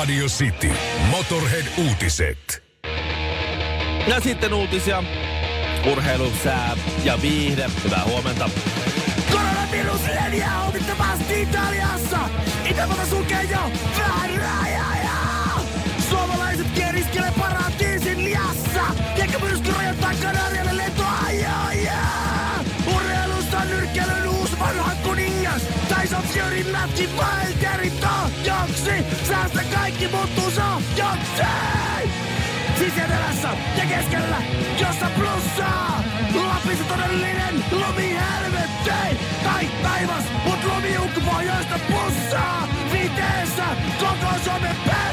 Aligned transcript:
Radio 0.00 0.26
City. 0.28 0.72
Motorhead-uutiset. 1.10 2.62
Ja 4.06 4.20
sitten 4.20 4.54
uutisia. 4.54 5.02
Urheilu, 5.92 6.32
sää 6.44 6.76
ja 7.04 7.22
viihde. 7.22 7.70
Hyvää 7.84 8.04
huomenta. 8.04 8.50
Koronavirus 9.30 10.00
leviää 10.24 10.62
omittavasti 10.62 11.42
Italiassa. 11.42 12.18
Itävalta 12.70 13.06
sulkee 13.06 13.42
jo 13.42 13.58
vähän 13.98 14.30
rajoja. 14.30 15.16
Suomalaiset 16.10 16.66
kieriskelee 16.74 17.32
paratiisin 17.38 18.24
liassa. 18.24 18.82
Eikä 19.22 19.38
myrsky 19.38 19.72
rajoittaa 19.72 20.12
Kanarialle 20.22 20.59
Mätki 26.50 27.08
Wilderin 27.18 27.92
tahjoksi. 28.00 28.90
Säästä 29.28 29.60
kaikki 29.74 30.08
muuttuu 30.08 30.50
sahjoksi. 30.50 31.42
Siis 32.78 32.92
etelässä 32.98 33.48
ja 33.76 33.86
keskellä, 33.88 34.42
jossa 34.80 35.06
plussaa. 35.18 36.04
Lapissa 36.34 36.84
todellinen 36.84 37.64
lumi 37.70 38.16
helvetti. 38.16 39.16
Tai 39.44 39.66
taivas, 39.82 40.24
mut 40.44 40.64
lumi 40.64 40.96
pohjoista 41.24 41.78
pussaa. 41.90 42.68
Viteessä 42.92 43.64
koko 44.00 44.34
Suomen 44.44 44.76
pamfletti. 44.76 45.09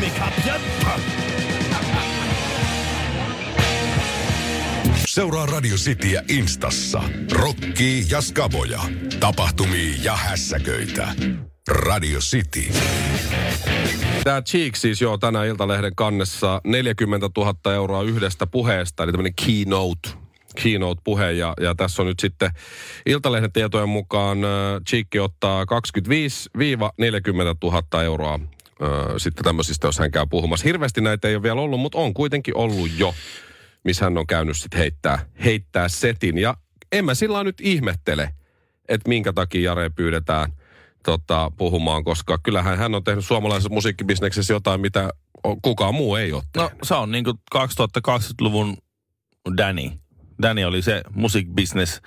Mikä 0.00 0.32
piettä. 0.44 0.90
Seuraa 5.06 5.46
Radio 5.46 5.76
Cityä 5.76 6.22
Instassa. 6.28 7.02
Rokkii 7.32 8.04
ja 8.10 8.20
skaboja. 8.20 8.80
Tapahtumia 9.20 9.94
ja 10.02 10.16
hässäköitä. 10.16 11.08
Radio 11.68 12.18
City. 12.18 12.72
Tämä 14.24 14.42
Cheek 14.42 14.76
siis 14.76 15.00
joo 15.00 15.18
tänä 15.18 15.44
Iltalehden 15.44 15.94
kannessa 15.96 16.60
40 16.64 17.28
000 17.36 17.74
euroa 17.74 18.02
yhdestä 18.02 18.46
puheesta, 18.46 19.02
eli 19.02 19.12
tämmöinen 19.12 19.34
keynote, 19.46 20.08
keynote-puhe. 20.62 21.32
Ja, 21.32 21.54
ja 21.60 21.74
tässä 21.74 22.02
on 22.02 22.08
nyt 22.08 22.20
sitten 22.20 22.50
Iltalehden 23.06 23.52
tietojen 23.52 23.88
mukaan 23.88 24.44
äh, 24.44 24.50
Cheek 24.88 25.06
ottaa 25.20 25.64
25-40 25.64 25.66
000 27.62 28.02
euroa 28.02 28.40
sitten 29.18 29.44
tämmöisistä, 29.44 29.86
jos 29.88 29.98
hän 29.98 30.10
käy 30.10 30.26
puhumassa. 30.30 30.64
Hirveästi 30.64 31.00
näitä 31.00 31.28
ei 31.28 31.34
ole 31.34 31.42
vielä 31.42 31.60
ollut, 31.60 31.80
mutta 31.80 31.98
on 31.98 32.14
kuitenkin 32.14 32.56
ollut 32.56 32.90
jo, 32.98 33.14
missä 33.84 34.04
hän 34.04 34.18
on 34.18 34.26
käynyt 34.26 34.56
sitten 34.56 34.78
heittää, 34.78 35.18
heittää 35.44 35.88
setin. 35.88 36.38
Ja 36.38 36.54
en 36.92 37.04
mä 37.04 37.14
sillä 37.14 37.44
nyt 37.44 37.60
ihmettele, 37.60 38.30
että 38.88 39.08
minkä 39.08 39.32
takia 39.32 39.60
Jare 39.70 39.90
pyydetään 39.90 40.52
tota, 41.04 41.50
puhumaan, 41.56 42.04
koska 42.04 42.38
kyllähän 42.42 42.78
hän 42.78 42.94
on 42.94 43.04
tehnyt 43.04 43.24
suomalaisessa 43.26 43.72
musiikkibisneksessä 43.74 44.54
jotain, 44.54 44.80
mitä 44.80 45.10
kukaan 45.62 45.94
muu 45.94 46.16
ei 46.16 46.32
ole 46.32 46.42
No 46.56 46.62
tehnyt. 46.68 46.78
se 46.84 46.94
on 46.94 47.10
niinku 47.12 47.32
2020-luvun 47.54 48.76
Danny. 49.56 49.90
Danny 50.42 50.64
oli 50.64 50.82
se 50.82 51.02
music 51.14 51.46
business 51.56 52.00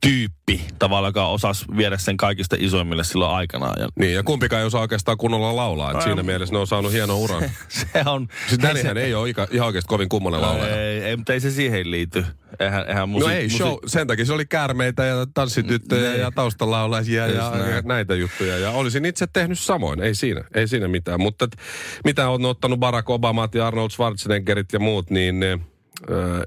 tyyppi 0.00 0.64
tavallaan, 0.78 1.08
joka 1.08 1.26
osasi 1.28 1.64
viedä 1.76 1.96
sen 1.98 2.16
kaikista 2.16 2.56
isoimmille 2.58 3.04
silloin 3.04 3.30
aikanaan. 3.36 3.74
Ja 3.80 3.88
Niin, 3.98 4.14
ja 4.14 4.22
kumpikaan 4.22 4.60
ei 4.60 4.66
osaa 4.66 4.80
oikeastaan 4.80 5.18
kunnolla 5.18 5.56
laulaa. 5.56 5.92
Et 5.92 6.02
siinä 6.02 6.22
mielessä 6.22 6.54
ne 6.54 6.58
on 6.58 6.66
saanut 6.66 6.92
hienon 6.92 7.16
uran. 7.16 7.42
se 7.68 7.86
on... 8.06 8.28
Siis 8.48 8.62
Dannyhän 8.62 8.96
ei 8.98 9.14
ole 9.14 9.28
ikä, 9.30 9.48
ihan 9.50 9.66
oikeasti 9.66 9.88
kovin 9.88 10.08
kummonen 10.08 10.40
laulaja. 10.40 10.82
ei, 10.82 11.02
ei, 11.02 11.16
mutta 11.16 11.32
ei 11.32 11.40
se 11.40 11.50
siihen 11.50 11.90
liity. 11.90 12.24
Eihän, 12.60 12.88
eihän 12.88 13.12
No 13.12 13.18
musiik- 13.18 13.30
ei, 13.30 13.50
show, 13.50 13.74
sen 13.86 14.06
takia 14.06 14.24
se 14.24 14.32
oli 14.32 14.46
käärmeitä 14.46 15.04
ja 15.04 15.26
tanssityttöjä 15.34 16.10
Niin. 16.10 16.20
ja 16.20 16.30
taustalaulajia 16.34 17.26
ja, 17.26 17.50
näin. 17.50 17.70
ja 17.74 17.82
näitä 17.84 18.14
juttuja. 18.14 18.58
Ja 18.58 18.70
olisin 18.70 19.04
itse 19.04 19.26
tehnyt 19.32 19.58
samoin, 19.58 20.00
ei 20.02 20.14
siinä, 20.14 20.44
ei 20.54 20.68
siinä 20.68 20.88
mitään. 20.88 21.20
Mutta 21.20 21.44
et, 21.44 21.56
mitä 22.04 22.28
on 22.28 22.44
ottanut 22.44 22.80
Barack 22.80 23.10
Obamat 23.10 23.54
ja 23.54 23.66
Arnold 23.66 23.90
Schwarzeneggerit 23.90 24.72
ja 24.72 24.78
muut, 24.78 25.10
niin 25.10 25.40
ne, 25.40 25.52
äh, 25.52 25.58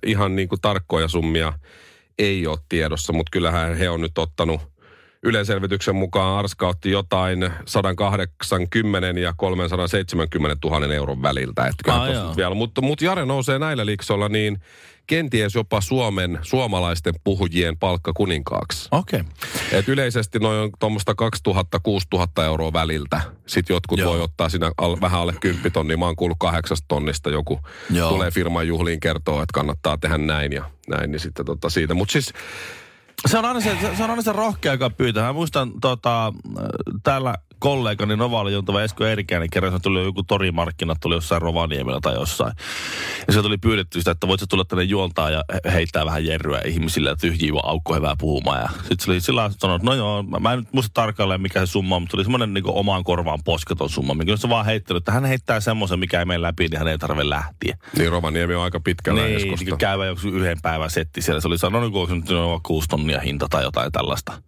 ihan 0.05 0.35
niin 0.35 0.49
kuin 0.49 0.61
tarkkoja 0.61 1.07
summia 1.07 1.53
ei 2.19 2.47
ole 2.47 2.57
tiedossa. 2.69 3.13
Mutta 3.13 3.29
kyllähän 3.31 3.77
he 3.77 3.89
on 3.89 4.01
nyt 4.01 4.17
ottanut 4.17 4.61
yleiselvityksen 5.23 5.95
mukaan 5.95 6.39
Arska 6.39 6.67
otti 6.67 6.91
jotain 6.91 7.49
180 7.65 9.19
ja 9.19 9.33
370 9.37 10.67
000 10.69 10.93
euron 10.93 11.21
väliltä. 11.21 11.65
Että 11.65 11.93
Ah, 11.93 12.37
vielä. 12.37 12.55
Mutta, 12.55 12.81
mutta 12.81 13.05
Jare 13.05 13.25
nousee 13.25 13.59
näillä 13.59 13.85
liksoilla 13.85 14.29
niin 14.29 14.57
kenties 15.09 15.55
jopa 15.55 15.81
Suomen 15.81 16.39
suomalaisten 16.41 17.13
puhujien 17.23 17.77
palkka 17.77 18.13
kuninkaaksi. 18.13 18.87
Okei. 18.91 19.19
Okay. 19.19 19.79
Et 19.79 19.89
yleisesti 19.89 20.39
noin 20.39 20.59
on 20.59 20.69
tuommoista 20.79 21.13
2000-6000 21.49 22.43
euroa 22.43 22.73
väliltä. 22.73 23.21
Sitten 23.45 23.73
jotkut 23.73 23.99
Joo. 23.99 24.11
voi 24.11 24.21
ottaa 24.21 24.49
siinä 24.49 24.71
al, 24.77 24.97
vähän 25.01 25.19
alle 25.19 25.33
10 25.41 25.71
tonnia. 25.71 25.97
Mä 25.97 26.05
oon 26.05 26.15
kuullut 26.15 26.37
kahdeksasta 26.39 26.85
tonnista 26.87 27.29
joku 27.29 27.59
Joo. 27.89 28.09
tulee 28.09 28.31
firman 28.31 28.67
juhliin 28.67 28.99
kertoo, 28.99 29.41
että 29.41 29.53
kannattaa 29.53 29.97
tehdä 29.97 30.17
näin 30.17 30.51
ja 30.51 30.69
näin. 30.87 31.11
Niin 31.11 31.19
sitten 31.19 31.45
tota 31.45 31.69
siitä. 31.69 31.93
Mutta 31.93 32.11
siis 32.11 32.33
Se 33.27 33.37
on 33.37 33.45
aina 33.45 33.61
se, 33.61 33.77
se, 33.97 34.03
on 34.03 34.09
aina 34.09 34.21
se 34.21 34.33
rohkea, 34.33 34.71
joka 34.71 34.89
pyytää. 34.89 35.23
Mä 35.23 35.33
muistan 35.33 35.71
tota, 35.81 36.33
täällä 37.03 37.35
kollegani 37.59 38.15
Novaali 38.15 38.53
Juntava 38.53 38.81
Esko 38.81 39.05
Eerikäinen 39.05 39.49
kerran, 39.49 39.71
se 39.71 39.79
tuli 39.79 40.03
joku 40.03 40.23
torimarkkinat, 40.23 40.97
tuli 41.01 41.15
jossain 41.15 41.41
Rovaniemellä 41.41 41.99
tai 42.01 42.13
jossain. 42.13 42.53
Ja 43.27 43.33
se 43.33 43.41
tuli 43.41 43.57
pyydetty 43.57 43.99
sitä, 43.99 44.11
että 44.11 44.27
voit 44.27 44.39
sä 44.39 44.45
tulla 44.49 44.65
tänne 44.65 44.83
juontaa 44.83 45.29
ja 45.29 45.43
he- 45.53 45.71
heittää 45.71 46.05
vähän 46.05 46.25
jerryä 46.25 46.61
ihmisille, 46.65 47.09
että 47.11 47.21
tyhjiä 47.21 47.53
vaan 47.53 47.69
aukko 47.69 47.95
hyvää 47.95 48.15
puhumaan. 48.19 48.61
Ja 48.61 48.69
sitten 48.79 48.99
se 48.99 49.11
oli 49.11 49.21
sillä 49.21 49.39
lailla 49.41 49.55
sanonut, 49.59 49.81
että 49.81 49.91
no 49.91 49.95
joo, 49.97 50.23
mä, 50.23 50.39
mä 50.39 50.53
en 50.53 50.59
nyt 50.59 50.73
muista 50.73 50.91
tarkalleen 50.93 51.41
mikä 51.41 51.59
se 51.59 51.65
summa 51.71 51.95
on, 51.95 52.01
mutta 52.01 52.11
tuli 52.11 52.23
semmoinen 52.23 52.53
niin 52.53 52.63
omaan 52.67 53.03
korvaan 53.03 53.39
posketon 53.45 53.89
summa, 53.89 54.13
mikä 54.13 54.37
se 54.37 54.49
vaan 54.49 54.65
heittänyt, 54.65 55.01
että 55.01 55.11
hän 55.11 55.25
heittää 55.25 55.59
semmoisen, 55.59 55.99
mikä 55.99 56.19
ei 56.19 56.25
mene 56.25 56.41
läpi, 56.41 56.67
niin 56.67 56.79
hän 56.79 56.87
ei 56.87 56.97
tarvitse 56.97 57.29
lähteä. 57.29 57.77
niin 57.97 58.11
Rovaniemi 58.11 58.55
on 58.55 58.63
aika 58.63 58.79
pitkällä 58.79 59.21
Niin, 59.21 59.35
Eskosta. 59.37 59.65
niin 59.65 59.77
käydä 59.77 60.05
joku 60.05 60.27
yhden 60.27 60.57
päivän 60.61 60.89
setti 60.89 61.21
siellä. 61.21 61.41
Se 61.41 61.47
oli 61.47 61.57
sanonut, 61.57 61.91
kun 61.93 62.09
nyt 62.19 62.29
on 62.31 62.59
kuusi 62.63 62.87
tonnia 62.87 63.19
hinta 63.19 63.47
tai 63.49 63.63
jotain 63.63 63.91
tällaista. 63.91 64.41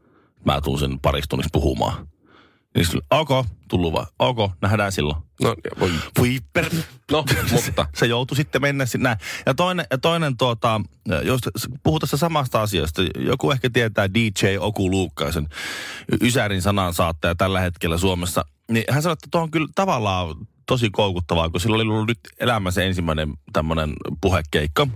Mä 0.46 0.62
tuun 0.62 0.80
sen 0.80 1.00
tunnissa 1.30 1.50
puhumaan. 1.54 2.08
Niin 2.76 2.86
sillä, 2.86 3.02
ok, 3.12 3.30
tullut 3.70 3.94
vaan. 3.94 4.08
Ok, 4.20 4.52
nähdään 4.62 4.92
silloin. 4.92 5.18
No, 5.42 5.56
voi, 5.80 5.92
Voi 6.20 6.38
per... 6.54 6.66
no 7.12 7.26
mutta 7.52 7.86
Se 7.96 8.06
joutui 8.06 8.38
sitten 8.38 8.62
mennä 8.62 8.86
sinne. 8.86 9.04
näin. 9.04 9.18
Ja 9.46 9.54
toinen, 9.54 9.86
ja 9.92 9.98
toinen 9.98 10.38
tuota, 10.38 10.81
jos 11.24 11.40
puhutaan 11.84 12.20
samasta 12.20 12.62
asiasta, 12.62 13.02
joku 13.18 13.52
ehkä 13.52 13.70
tietää 13.70 14.14
DJ 14.14 14.58
Oku 14.60 14.92
Luukkaisen, 14.92 15.48
Ysärin 16.22 16.62
sanan 16.62 16.94
saattaja 16.94 17.36
tällä 17.36 17.60
hetkellä 17.60 17.98
Suomessa, 17.98 18.46
niin 18.72 18.84
hän 18.90 19.02
sanoi, 19.02 19.14
että 19.14 19.28
tuo 19.31 19.42
on 19.42 19.52
kyllä 19.52 19.68
tavallaan 19.76 20.36
tosi 20.66 20.90
koukuttavaa, 20.90 21.50
kun 21.50 21.62
sillä 21.62 21.76
oli 21.76 21.84
ollut 21.84 22.08
nyt 22.08 22.20
elämänsä 22.40 22.84
ensimmäinen 22.84 23.34
tämmöinen 23.54 23.94
puhekeikka 24.22 24.88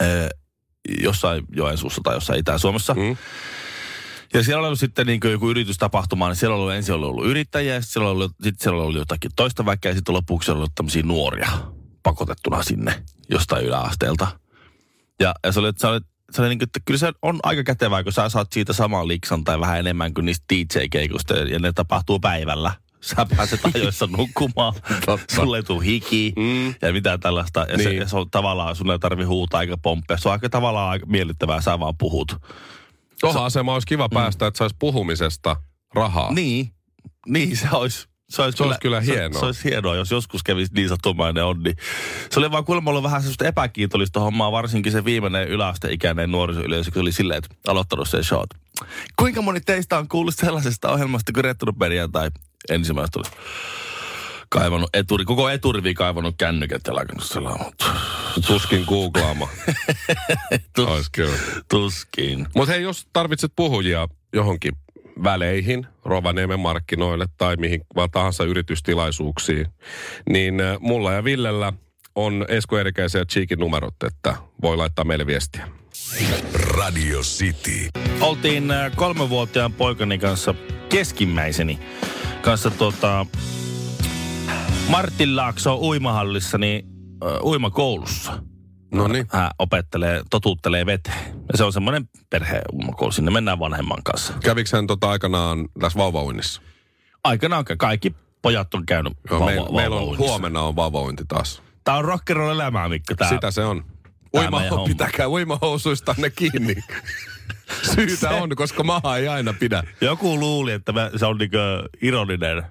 eh, 0.00 0.28
jossain 1.02 1.44
Joensuussa 1.56 2.00
tai 2.04 2.14
jossain 2.16 2.38
Itä-Suomessa. 2.38 2.94
Mm. 2.94 3.16
Ja 4.34 4.42
siellä 4.44 4.58
oli 4.58 4.66
ollut 4.66 4.78
sitten 4.80 5.06
niin 5.06 5.20
joku 5.30 5.50
yritystapahtuma, 5.50 6.28
niin 6.28 6.36
siellä 6.36 6.54
oli 6.54 6.60
ollut, 6.62 6.74
ensin 6.74 6.94
ollut 6.94 7.26
yrittäjiä, 7.26 7.80
sitten 7.80 7.92
siellä 7.92 8.08
oli, 8.10 8.14
ollut- 8.16 8.36
sitten 8.42 8.62
siellä 8.62 8.76
oli 8.76 8.86
ollut 8.86 8.98
jotakin 8.98 9.30
toista 9.36 9.66
väkeä, 9.66 9.90
ja 9.90 9.94
sitten 9.94 10.14
lopuksi 10.14 10.50
oli 10.50 10.58
ollut 10.58 10.74
tämmöisiä 10.74 11.02
nuoria 11.02 11.50
pakotettuna 12.02 12.62
sinne 12.62 13.02
jostain 13.30 13.64
yläasteelta. 13.64 14.26
Ja, 15.20 15.34
ja 15.44 15.52
se 15.52 15.60
oli, 15.60 15.72
se 15.76 15.86
oli, 15.86 16.00
se 16.32 16.40
oli 16.42 16.48
niin 16.48 16.58
kuin, 16.58 16.66
että 16.68 16.80
kyllä 16.84 16.98
se 16.98 17.12
on 17.22 17.40
aika 17.42 17.64
kätevää, 17.64 18.02
kun 18.02 18.12
sä 18.12 18.28
saat 18.28 18.52
siitä 18.52 18.72
saman 18.72 19.08
liksan 19.08 19.44
tai 19.44 19.60
vähän 19.60 19.78
enemmän 19.78 20.14
kuin 20.14 20.24
niistä 20.24 20.44
DJ-keikusta, 20.54 21.34
ja 21.34 21.58
ne 21.58 21.72
tapahtuu 21.72 22.18
päivällä. 22.20 22.72
Sä 23.00 23.26
pääset 23.36 23.60
ajoissa 23.74 24.08
nukkumaan, 24.16 24.74
sulle 25.34 25.56
ei 25.56 25.62
tule 25.62 25.84
hiki 25.84 26.32
Mm. 26.36 26.74
ja 26.82 26.92
mitään 26.92 27.20
tällaista. 27.20 27.60
Ja, 27.60 27.76
niin. 27.76 27.88
se, 27.88 27.94
ja 27.94 28.08
se 28.08 28.16
on 28.16 28.30
tavallaan, 28.30 28.76
sulle 28.76 28.92
ei 28.92 28.98
tarvi 28.98 29.24
huutaa 29.24 29.60
eikä 29.60 29.76
pomppia. 29.82 30.16
Se 30.16 30.28
on 30.28 30.32
aika 30.32 30.48
tavallaan 30.48 30.90
aika 30.90 31.06
miellyttävää, 31.06 31.60
sä 31.60 31.80
vaan 31.80 31.96
puhut. 31.98 32.36
Tohon 33.20 33.44
asemaan 33.44 33.74
olisi 33.74 33.86
kiva 33.86 34.08
päästä, 34.08 34.46
että 34.46 34.58
saisi 34.58 34.76
puhumisesta 34.78 35.56
rahaa. 35.94 36.32
Niin, 36.32 36.70
niin 37.26 37.56
se 37.56 37.68
olisi. 37.72 38.10
Se 38.30 38.42
olisi, 38.42 38.58
Se 38.58 38.64
olisi 38.64 38.80
kyllä 38.80 39.00
hienoa. 39.00 39.32
Se, 39.32 39.38
se 39.38 39.46
olisi 39.46 39.70
hienoa, 39.70 39.96
jos 39.96 40.10
joskus 40.10 40.42
kävisi 40.42 40.74
niin 40.74 40.88
sattumainen 40.88 41.44
onni. 41.44 41.74
Se 42.30 42.38
oli 42.40 42.50
vaan 42.50 42.64
kuulemma 42.64 42.90
ollut 42.90 43.02
vähän 43.02 43.20
sellaista 43.20 43.46
epäkiitollista 43.46 44.20
hommaa, 44.20 44.52
varsinkin 44.52 44.92
se 44.92 45.04
viimeinen 45.04 45.48
yläasteikäinen 45.48 46.30
nuorisoyleisö, 46.30 46.90
kun 46.90 46.94
se 46.94 47.00
oli 47.00 47.12
silleen, 47.12 47.38
että 47.38 47.54
aloittanut 47.66 48.08
sen 48.08 48.24
shot. 48.24 48.50
Kuinka 49.16 49.42
moni 49.42 49.60
teistä 49.60 49.98
on 49.98 50.08
kuullut 50.08 50.34
sellaisesta 50.34 50.92
ohjelmasta 50.92 51.32
kuin 51.32 51.44
Rettunut 51.44 51.78
perjantai 51.78 52.30
ensimmäistä 52.68 53.20
Kaivannut 54.52 54.90
eturi, 54.94 55.24
koko 55.24 55.48
eturivi 55.48 55.94
kaivannut 55.94 56.34
kännykät 56.38 56.82
ja 56.86 56.94
lakannut 56.94 57.24
selaamaan. 57.24 57.72
Tuskin 58.46 58.84
googlaama. 58.88 59.48
Tus-. 60.76 61.10
Tuskin. 61.68 62.46
Mutta 62.54 62.72
hei, 62.72 62.82
jos 62.82 63.06
tarvitset 63.12 63.52
puhujia 63.56 64.08
johonkin 64.32 64.72
väleihin, 65.24 65.86
Rovaniemen 66.04 66.60
markkinoille 66.60 67.26
tai 67.38 67.56
mihin 67.56 67.80
vaan 67.96 68.10
tahansa 68.10 68.44
yritystilaisuuksiin, 68.44 69.66
niin 70.28 70.60
äh, 70.60 70.76
mulla 70.80 71.12
ja 71.12 71.24
Villellä 71.24 71.72
on 72.14 72.44
Esko 72.48 72.78
Erikäisen 72.78 73.18
ja 73.18 73.24
Cheekin 73.24 73.58
numerot, 73.58 74.02
että 74.06 74.36
voi 74.62 74.76
laittaa 74.76 75.04
meille 75.04 75.26
viestiä. 75.26 75.68
Radio 76.54 77.20
City. 77.20 77.88
Oltiin 78.20 78.70
äh, 78.70 78.92
kolmevuotiaan 78.96 79.72
poikani 79.72 80.18
kanssa, 80.18 80.54
keskimmäiseni 80.88 81.78
kanssa 82.42 82.70
tota, 82.70 83.26
Martin 84.90 85.36
Laakso 85.36 85.76
uimahallissa, 85.76 86.58
niin 86.58 86.84
äh, 87.24 87.42
uimakoulussa. 87.42 88.42
No 88.94 89.08
niin. 89.08 89.26
Hän 89.28 89.50
opettelee, 89.58 90.22
totuttelee 90.30 90.86
veteen. 90.86 91.18
Ja 91.52 91.58
se 91.58 91.64
on 91.64 91.72
semmoinen 91.72 92.08
perheuimakoulu, 92.30 93.12
sinne 93.12 93.30
mennään 93.30 93.58
vanhemman 93.58 94.02
kanssa. 94.04 94.32
Kävikö 94.44 94.70
hän 94.72 94.86
tota 94.86 95.10
aikanaan 95.10 95.68
tässä 95.80 95.98
vauvauinnissa? 95.98 96.62
Aikanaan 97.24 97.64
kaikki 97.78 98.14
pojat 98.42 98.74
on 98.74 98.86
käynyt 98.86 99.12
Joo, 99.30 99.40
vauva- 99.40 99.46
meillä, 99.50 99.70
meillä 99.76 99.96
on 99.96 100.18
huomenna 100.18 100.60
on 100.62 100.76
vauvauinti 100.76 101.24
taas. 101.28 101.62
Tää 101.84 101.96
on 101.96 102.04
rockeroll 102.04 102.50
elämää, 102.50 102.88
Mikko. 102.88 103.14
Tää. 103.14 103.28
Sitä 103.28 103.50
se 103.50 103.64
on. 103.64 103.84
Uima, 104.36 104.60
pitäkää 104.86 105.28
uimahousuista 105.28 106.14
ne 106.18 106.30
kiinni. 106.30 106.74
Syytä 107.94 108.30
on, 108.30 108.48
koska 108.56 108.84
maha 108.84 109.16
ei 109.16 109.28
aina 109.28 109.52
pidä. 109.52 109.82
Joku 110.00 110.38
luuli, 110.38 110.72
että 110.72 110.92
me, 110.92 111.10
se 111.16 111.26
on 111.26 111.38
niinku 111.38 111.56
ironinen, 112.02 112.62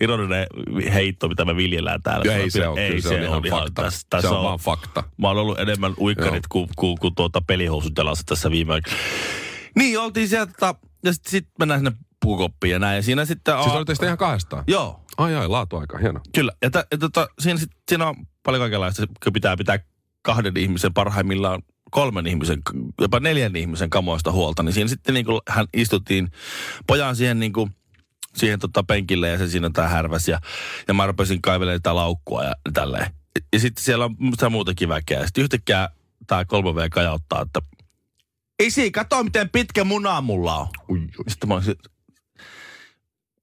ironinen 0.00 0.46
heitto, 0.94 1.28
mitä 1.28 1.44
me 1.44 1.56
viljellään 1.56 2.02
täällä. 2.02 2.32
Ja 2.32 2.36
ei 2.38 2.50
se 2.50 2.68
ole, 2.68 2.80
ei, 2.80 2.88
kyllä 2.88 3.02
se, 3.02 3.28
on 3.28 3.46
ihan 3.46 3.60
fakta. 3.60 3.82
Tässä, 3.82 4.06
tässä 4.10 4.28
se 4.28 4.34
on, 4.34 4.44
vaan 4.44 4.58
fakta. 4.58 5.04
Mä 5.16 5.28
oon 5.28 5.36
ollut 5.36 5.58
enemmän 5.58 5.94
uikkarit 5.98 6.46
kuin, 6.48 6.68
kuin, 6.76 6.98
kuin 6.98 7.14
tuota 7.14 7.40
pelihousut 7.46 7.92
jalassa 7.98 8.24
tässä 8.26 8.50
viime 8.50 8.72
aikoina. 8.72 8.98
Niin, 9.76 9.98
oltiin 10.00 10.28
sieltä, 10.28 10.52
tota, 10.52 10.74
ja 11.04 11.12
sitten 11.12 11.30
sit 11.30 11.48
mennään 11.58 11.80
sinne 11.80 11.92
puukoppiin 12.22 12.72
ja 12.72 12.78
näin. 12.78 12.96
Ja 12.96 13.02
siinä 13.02 13.24
sitten... 13.24 13.54
Siis 13.54 13.66
on- 13.66 13.76
olitte 13.76 13.94
sitten 13.94 14.06
ihan 14.06 14.18
kahdestaan? 14.18 14.64
Joo, 14.66 15.00
Ai 15.16 15.34
ai, 15.34 15.48
laatu 15.48 15.76
aika 15.76 15.98
hieno. 15.98 16.20
kyllä. 16.34 16.52
Ja, 16.62 16.70
tä, 16.70 16.86
ja 16.90 16.98
tota, 16.98 17.28
siinä, 17.38 17.58
sit, 17.58 17.70
siinä 17.88 18.08
on 18.08 18.16
paljon 18.42 18.60
kaikenlaista, 18.60 19.06
kun 19.24 19.32
pitää 19.32 19.56
pitää 19.56 19.78
kahden 20.22 20.56
ihmisen 20.56 20.94
parhaimmillaan 20.94 21.62
kolmen 21.90 22.26
ihmisen, 22.26 22.58
jopa 23.00 23.20
neljän 23.20 23.56
ihmisen 23.56 23.90
kamoista 23.90 24.32
huolta, 24.32 24.62
niin 24.62 24.72
siinä 24.72 24.88
sitten 24.88 25.14
niin 25.14 25.26
kuin 25.26 25.40
hän 25.48 25.66
istuttiin 25.74 26.28
pojan 26.86 27.16
siihen 27.16 27.40
niin 27.40 27.52
kuin, 27.52 27.70
siihen 28.36 28.58
tota 28.58 28.82
penkille 28.82 29.28
ja 29.28 29.38
se 29.38 29.48
siinä 29.48 29.70
tää 29.70 29.88
härväs 29.88 30.28
ja, 30.28 30.40
ja 30.88 30.94
mä 30.94 31.06
rupesin 31.06 31.42
kaivelemaan 31.42 31.82
tätä 31.82 31.94
laukkua 31.94 32.44
ja 32.44 32.54
tälleen. 32.74 33.06
Ja, 33.34 33.40
ja 33.52 33.58
sitten 33.58 33.84
siellä 33.84 34.04
on 34.04 34.16
sitä 34.30 34.48
muutakin 34.48 34.88
väkeä. 34.88 35.20
Ja 35.20 35.26
sitten 35.26 35.42
yhtäkkiä 35.44 35.88
tää 36.26 36.42
3V 36.42 36.88
kajauttaa, 36.90 37.42
että 37.42 37.60
Isi, 38.62 38.90
kato 38.90 39.24
miten 39.24 39.50
pitkä 39.50 39.84
muna 39.84 40.20
mulla 40.20 40.56
on. 40.56 40.68
Ui, 40.88 40.98
ui. 41.00 41.24
Sitten 41.28 41.48
mä 41.48 41.54
olisin, 41.54 41.74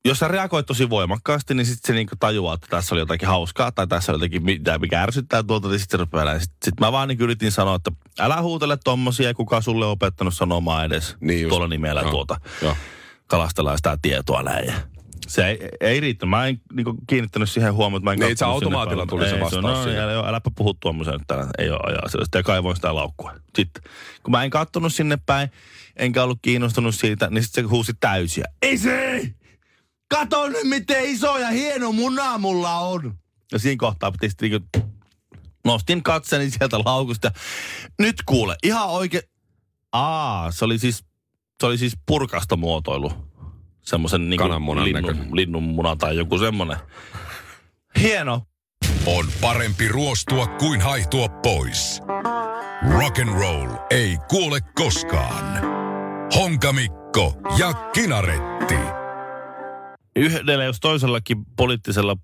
jos 0.05 0.19
sä 0.19 0.27
reagoit 0.27 0.65
tosi 0.65 0.89
voimakkaasti, 0.89 1.53
niin 1.53 1.65
sitten 1.65 1.88
se 1.88 1.93
niinku 1.93 2.15
tajuaa, 2.19 2.53
että 2.53 2.67
tässä 2.69 2.95
oli 2.95 3.01
jotakin 3.01 3.27
hauskaa 3.27 3.71
tai 3.71 3.88
tässä 3.88 4.11
oli 4.11 4.15
jotakin, 4.15 4.43
mitä, 4.43 4.79
mikä 4.79 5.01
ärsyttää 5.01 5.43
tuolta, 5.43 5.67
niin 5.67 5.79
sitten 5.79 5.97
se 5.99 6.01
rupeaa 6.03 6.39
Sitten 6.39 6.57
sit 6.63 6.79
mä 6.79 6.91
vaan 6.91 7.07
niin 7.07 7.21
yritin 7.21 7.51
sanoa, 7.51 7.75
että 7.75 7.91
älä 8.19 8.41
huutele 8.41 8.77
tommosia, 8.83 9.33
kuka 9.33 9.61
sulle 9.61 9.85
on 9.85 9.91
opettanut 9.91 10.33
sanomaan 10.33 10.85
edes 10.85 11.15
Niin 11.19 11.41
just. 11.41 11.49
tuolla 11.49 11.67
nimellä 11.67 12.01
Joo. 12.01 12.11
tuota. 12.11 12.41
Joo. 12.61 12.75
Kalastellaan 13.31 13.78
sitä 13.78 13.98
tietoa 14.01 14.44
näin. 14.44 14.68
Ja 14.68 14.74
se 15.28 15.48
ei, 15.48 15.69
ei 15.81 16.00
riittänyt. 16.00 16.30
Mä 16.30 16.48
en 16.48 16.62
niinku 16.74 16.95
kiinnittänyt 17.07 17.50
siihen 17.51 17.74
huomioon. 17.74 18.04
Mä 18.04 18.13
en 18.13 18.19
Niin, 18.19 18.38
se 18.38 18.45
automaatilla 18.45 19.06
tuli 19.06 19.30
se 19.30 19.36
Ei, 19.36 19.42
vastaus 19.42 19.63
no, 19.63 19.83
siihen. 19.83 20.01
älä, 20.01 20.12
joo, 20.12 20.28
äläpä 20.28 20.51
puhu 20.56 20.74
tuommoisen 20.74 21.19
täällä. 21.28 21.48
Ei 21.57 21.69
ole 21.69 21.80
ajaa 21.83 22.07
sitä. 22.10 22.24
Sitten 22.25 22.44
kaivoin 22.44 22.75
sitä 22.75 22.95
laukkua. 22.95 23.33
Sitten, 23.56 23.83
kun 24.24 24.31
mä 24.31 24.44
en 24.44 24.50
kattonut 24.50 24.94
sinne 24.94 25.18
päin, 25.25 25.50
enkä 25.95 26.24
ollut 26.24 26.39
kiinnostunut 26.42 26.95
siitä, 26.95 27.28
niin 27.30 27.44
sitten 27.44 27.63
se 27.63 27.68
huusi 27.69 27.94
täysiä. 28.00 28.45
Isi! 28.66 29.36
Kato 30.10 30.48
nyt, 30.48 30.63
miten 30.63 31.06
iso 31.06 31.38
ja 31.38 31.48
hieno 31.48 31.92
muna 31.92 32.38
mulla 32.38 32.80
on. 32.80 33.13
Ja 33.51 33.60
siinä 33.60 33.80
kohtaa 33.80 34.12
piti 34.12 34.30
sitten 34.30 34.50
niinku, 34.51 34.89
nostin 35.66 36.04
katseni 36.04 36.50
sieltä 36.50 36.80
laukusta. 36.86 37.31
Nyt 38.00 38.16
kuule, 38.25 38.56
ihan 38.63 38.89
oikein. 38.89 39.24
Aa, 39.92 40.51
se 40.51 40.66
oli 40.66 40.80
siis, 40.80 41.06
se 41.62 41.66
oli 41.68 41.78
siis 41.78 41.98
purkastomuotoilu. 42.06 43.12
Semmoisen 43.81 44.30
niin 44.30 44.38
Kananmunan 44.38 44.86
linnun, 44.86 45.02
näköinen. 45.02 45.36
linnunmuna 45.36 45.96
tai 45.96 46.18
joku 46.18 46.38
semmonen. 46.38 46.78
Hieno. 48.00 48.42
On 49.06 49.25
parempi 49.42 49.88
ruostua 49.88 50.48
kuin 50.48 50.81
haihtua 50.81 51.30
pois. 51.30 52.02
Rock 53.00 53.19
and 53.19 53.30
roll 53.30 53.69
ei 53.90 54.18
kuole 54.30 54.60
koskaan. 54.75 55.62
Honkamikko 56.36 57.38
ja 57.58 57.74
Kinaretti. 57.74 58.75
Yhdellä 60.16 60.63
jos 60.63 60.80
toisellakin 60.80 61.46
poliittisella 61.56 62.18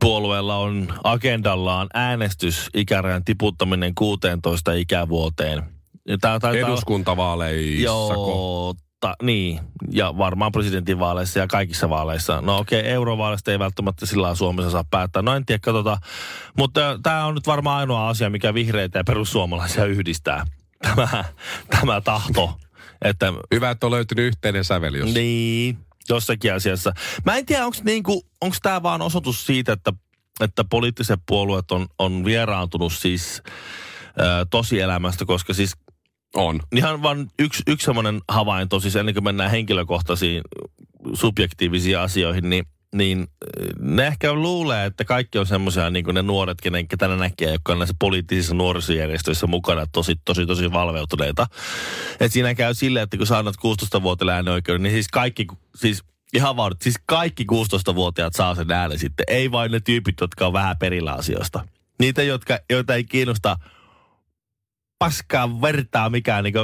puolueella 0.00 0.56
on 0.56 0.94
agendallaan 1.04 1.88
äänestysikärajan 1.94 3.24
tiputtaminen 3.24 3.94
16 3.94 4.72
ikävuoteen. 4.72 5.79
Tää 6.20 6.38
taitaa- 6.38 6.68
Eduskuntavaaleissa. 6.68 7.82
Joo, 7.82 8.74
ta, 9.00 9.14
niin. 9.22 9.60
Ja 9.90 10.18
varmaan 10.18 10.52
presidentinvaaleissa 10.52 11.38
ja 11.38 11.46
kaikissa 11.46 11.88
vaaleissa. 11.88 12.40
No 12.40 12.58
okei, 12.58 12.80
okay, 12.80 12.92
eurovaaleista 12.92 13.50
ei 13.50 13.58
välttämättä 13.58 14.06
sillä 14.06 14.34
Suomessa 14.34 14.70
saa 14.70 14.84
päättää. 14.90 15.22
No 15.22 15.34
en 15.36 15.46
tiedä, 15.46 15.58
katsotaan. 15.58 15.98
Mutta 16.58 16.98
tämä 17.02 17.24
on 17.24 17.34
nyt 17.34 17.46
varmaan 17.46 17.78
ainoa 17.80 18.08
asia, 18.08 18.30
mikä 18.30 18.54
vihreitä 18.54 18.98
ja 18.98 19.04
perussuomalaisia 19.04 19.84
yhdistää. 19.84 20.46
Tämä, 20.96 21.24
tämä 21.70 22.00
tahto. 22.00 22.58
Että 23.04 23.32
Hyvä, 23.54 23.70
että 23.70 23.86
on 23.86 23.92
löytynyt 23.92 24.24
yhteinen 24.24 24.64
säveli, 24.64 24.98
jos... 24.98 25.14
niin, 25.14 25.78
jossakin 26.08 26.54
asiassa. 26.54 26.92
Mä 27.24 27.36
en 27.36 27.46
tiedä, 27.46 27.64
onko 27.64 27.76
niinku, 27.84 28.26
tämä 28.62 28.82
vaan 28.82 29.02
osoitus 29.02 29.46
siitä, 29.46 29.72
että, 29.72 29.92
että 30.40 30.64
poliittiset 30.64 31.20
puolueet 31.26 31.70
on, 31.70 31.86
on 31.98 32.24
vieraantunut 32.24 32.92
siis 32.92 33.42
ö, 34.20 34.46
tosielämästä, 34.50 35.24
koska 35.24 35.54
siis 35.54 35.76
On. 36.34 36.60
ihan 36.76 37.02
vaan 37.02 37.30
yksi, 37.38 37.62
yksi 37.66 37.84
semmoinen 37.84 38.20
havainto, 38.28 38.80
siis 38.80 38.96
ennen 38.96 39.14
kuin 39.14 39.24
mennään 39.24 39.50
henkilökohtaisiin 39.50 40.42
subjektiivisiin 41.14 41.98
asioihin, 41.98 42.50
niin, 42.50 42.64
niin 42.94 43.26
ne 43.78 44.06
ehkä 44.06 44.32
luulee, 44.32 44.86
että 44.86 45.04
kaikki 45.04 45.38
on 45.38 45.46
semmoisia, 45.46 45.90
niin 45.90 46.04
kuin 46.04 46.14
ne 46.14 46.22
nuoret, 46.22 46.60
kenen 46.60 46.88
ketä 46.88 47.08
ne 47.08 47.16
näkee, 47.16 47.52
jotka 47.52 47.72
on 47.72 47.78
näissä 47.78 47.96
poliittisissa 47.98 48.54
nuorisojärjestöissä 48.54 49.46
mukana, 49.46 49.86
tosi, 49.92 50.14
tosi, 50.24 50.46
tosi 50.46 50.72
valveutuneita. 50.72 51.46
Et 52.20 52.32
siinä 52.32 52.54
käy 52.54 52.74
silleen, 52.74 53.02
että 53.02 53.16
kun 53.16 53.26
sä 53.26 53.38
annat 53.38 53.56
16-vuotiaille 53.56 54.32
äänioikeuden, 54.32 54.82
niin 54.82 54.92
siis 54.92 55.08
kaikki, 55.08 55.46
siis 55.76 56.02
ihan 56.34 56.56
vaan, 56.56 56.72
siis 56.82 56.96
kaikki 57.06 57.44
16-vuotiaat 57.52 58.34
saa 58.34 58.54
sen 58.54 58.72
äänen 58.72 58.98
sitten. 58.98 59.24
Ei 59.28 59.50
vain 59.50 59.72
ne 59.72 59.80
tyypit, 59.80 60.20
jotka 60.20 60.46
on 60.46 60.52
vähän 60.52 60.76
perillä 60.78 61.12
asioista. 61.12 61.66
Niitä, 61.98 62.22
jotka, 62.22 62.58
joita 62.70 62.94
ei 62.94 63.04
kiinnosta 63.04 63.56
paskaa 65.04 65.60
vertaa 65.60 66.10
mikään 66.10 66.44
niinku 66.44 66.58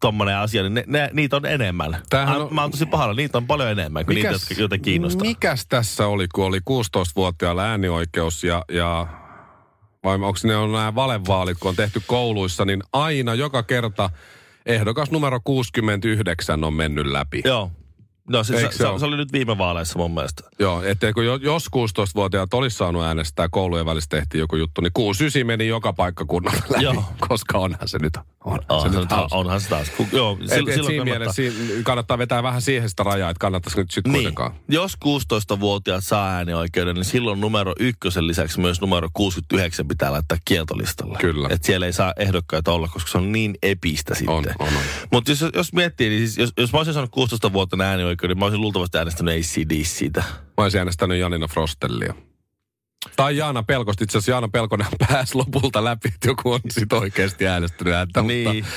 tommonen 0.00 0.36
asia, 0.36 0.62
niin 0.62 0.74
ne, 0.74 0.84
ne, 0.86 1.10
niitä 1.12 1.36
on 1.36 1.46
enemmän. 1.46 1.96
Tämähän 2.10 2.36
Mä, 2.38 2.44
on- 2.44 2.54
mä 2.54 2.62
oon 2.62 2.70
tosi 2.70 2.86
pahalla, 2.86 3.14
niitä 3.14 3.38
on 3.38 3.46
paljon 3.46 3.70
enemmän 3.70 4.04
kuin 4.06 4.14
niitä, 4.14 4.28
jotka, 4.30 4.54
joita 4.58 4.78
kiinnostaa. 4.78 5.26
Mikäs 5.26 5.66
tässä 5.66 6.06
oli, 6.06 6.28
kun 6.34 6.44
oli 6.44 6.58
16-vuotiaalla 6.58 7.62
äänioikeus 7.64 8.44
ja, 8.44 8.64
ja 8.72 9.06
vai 10.04 10.14
onko 10.14 10.34
ne 10.44 10.56
on 10.56 10.72
nämä 10.72 10.94
valevaalit, 10.94 11.58
kun 11.58 11.68
on 11.68 11.76
tehty 11.76 12.02
kouluissa, 12.06 12.64
niin 12.64 12.82
aina 12.92 13.34
joka 13.34 13.62
kerta 13.62 14.10
ehdokas 14.66 15.10
numero 15.10 15.40
69 15.44 16.64
on 16.64 16.74
mennyt 16.74 17.06
läpi. 17.06 17.42
Joo. 17.44 17.70
No 18.28 18.44
se, 18.44 18.56
Eikö 18.56 18.72
se, 18.72 18.76
se 18.78 18.84
se, 18.92 18.98
se, 18.98 19.06
oli 19.06 19.16
nyt 19.16 19.32
viime 19.32 19.58
vaaleissa 19.58 19.98
mun 19.98 20.14
mielestä. 20.14 20.42
Joo, 20.58 20.82
että 20.82 21.12
kun 21.12 21.24
jo- 21.26 21.36
jos 21.42 21.66
16-vuotiaat 21.76 22.54
olisi 22.54 22.76
saanut 22.76 23.02
äänestää, 23.02 23.48
koulujen 23.50 23.86
välissä 23.86 24.08
tehtiin 24.10 24.40
joku 24.40 24.56
juttu, 24.56 24.80
niin 24.80 24.92
69 24.92 25.46
meni 25.46 25.66
joka 25.68 25.92
paikkakunnalla 25.92 26.62
läpi, 26.68 26.84
Joo. 26.84 27.04
koska 27.28 27.58
onhan 27.58 27.88
se 27.88 27.98
nyt, 27.98 28.18
onhan 28.44 28.64
Onhan 28.68 28.92
se 28.92 28.98
nyt 29.00 29.10
hauska. 29.10 29.38
onhan 29.38 29.60
se 29.60 29.68
taas. 29.68 29.90
Ku, 29.90 30.06
joo, 30.12 30.32
Et, 30.32 30.48
silloin, 30.48 30.68
et 30.68 30.74
silloin 30.74 30.74
siinä 30.74 31.04
kannattaa. 31.04 31.04
mielessä 31.04 31.32
siinä 31.66 31.82
kannattaa 31.82 32.18
vetää 32.18 32.42
vähän 32.42 32.62
siihen 32.62 32.90
sitä 32.90 33.02
rajaa, 33.02 33.30
että 33.30 33.38
kannattaisi 33.40 33.78
nyt 33.78 33.90
sitten 33.90 34.12
Niin, 34.12 34.22
kuitenkaan. 34.22 34.52
jos 34.68 34.92
16-vuotiaat 35.04 36.04
saa 36.04 36.28
äänioikeuden, 36.30 36.94
niin 36.94 37.04
silloin 37.04 37.40
numero 37.40 37.72
ykkösen 37.78 38.26
lisäksi 38.26 38.60
myös 38.60 38.80
numero 38.80 39.08
69 39.12 39.88
pitää 39.88 40.12
laittaa 40.12 40.38
kieltolistalle. 40.44 41.18
Kyllä. 41.18 41.48
Että 41.50 41.66
siellä 41.66 41.86
ei 41.86 41.92
saa 41.92 42.12
ehdokkaita 42.18 42.72
olla, 42.72 42.88
koska 42.88 43.10
se 43.10 43.18
on 43.18 43.32
niin 43.32 43.54
epistä 43.62 44.14
sitten. 44.14 44.34
On, 44.34 44.44
on, 44.58 44.66
on. 44.68 44.82
Mutta 45.12 45.30
jos, 45.30 45.44
jos 45.54 45.72
miettii, 45.72 46.08
niin 46.08 46.20
siis, 46.20 46.38
jos, 46.38 46.52
jos 46.58 46.72
mä 46.72 46.78
olisin 46.78 46.94
saanut 46.94 47.10
16-vuotiaana 47.16 47.84
äänioikeuden, 47.84 48.34
niin 48.34 48.38
mä 48.38 48.44
olisin 48.44 48.60
luultavasti 48.60 48.98
äänestänyt 48.98 49.34
ACD 49.34 49.84
siitä. 49.84 50.20
Mä 50.58 50.64
olisin 50.64 50.78
äänestänyt 50.78 51.18
Janina 51.18 51.48
Frostellia. 51.48 52.14
Tai 53.16 53.36
Jaana 53.36 53.62
Pelkosta. 53.62 54.04
Itse 54.04 54.18
asiassa 54.18 54.30
Jaana 54.30 54.48
Pelkonen 54.48 54.86
pääsi 55.08 55.34
lopulta 55.34 55.84
läpi, 55.84 56.08
että 56.08 56.28
joku 56.28 56.52
on 56.52 56.60
sit 56.70 56.92
oikeasti 56.92 57.46
äänestynyt 57.46 57.94
häntä. 57.94 58.22
Niin. 58.22 58.56
Mutta, 58.56 58.70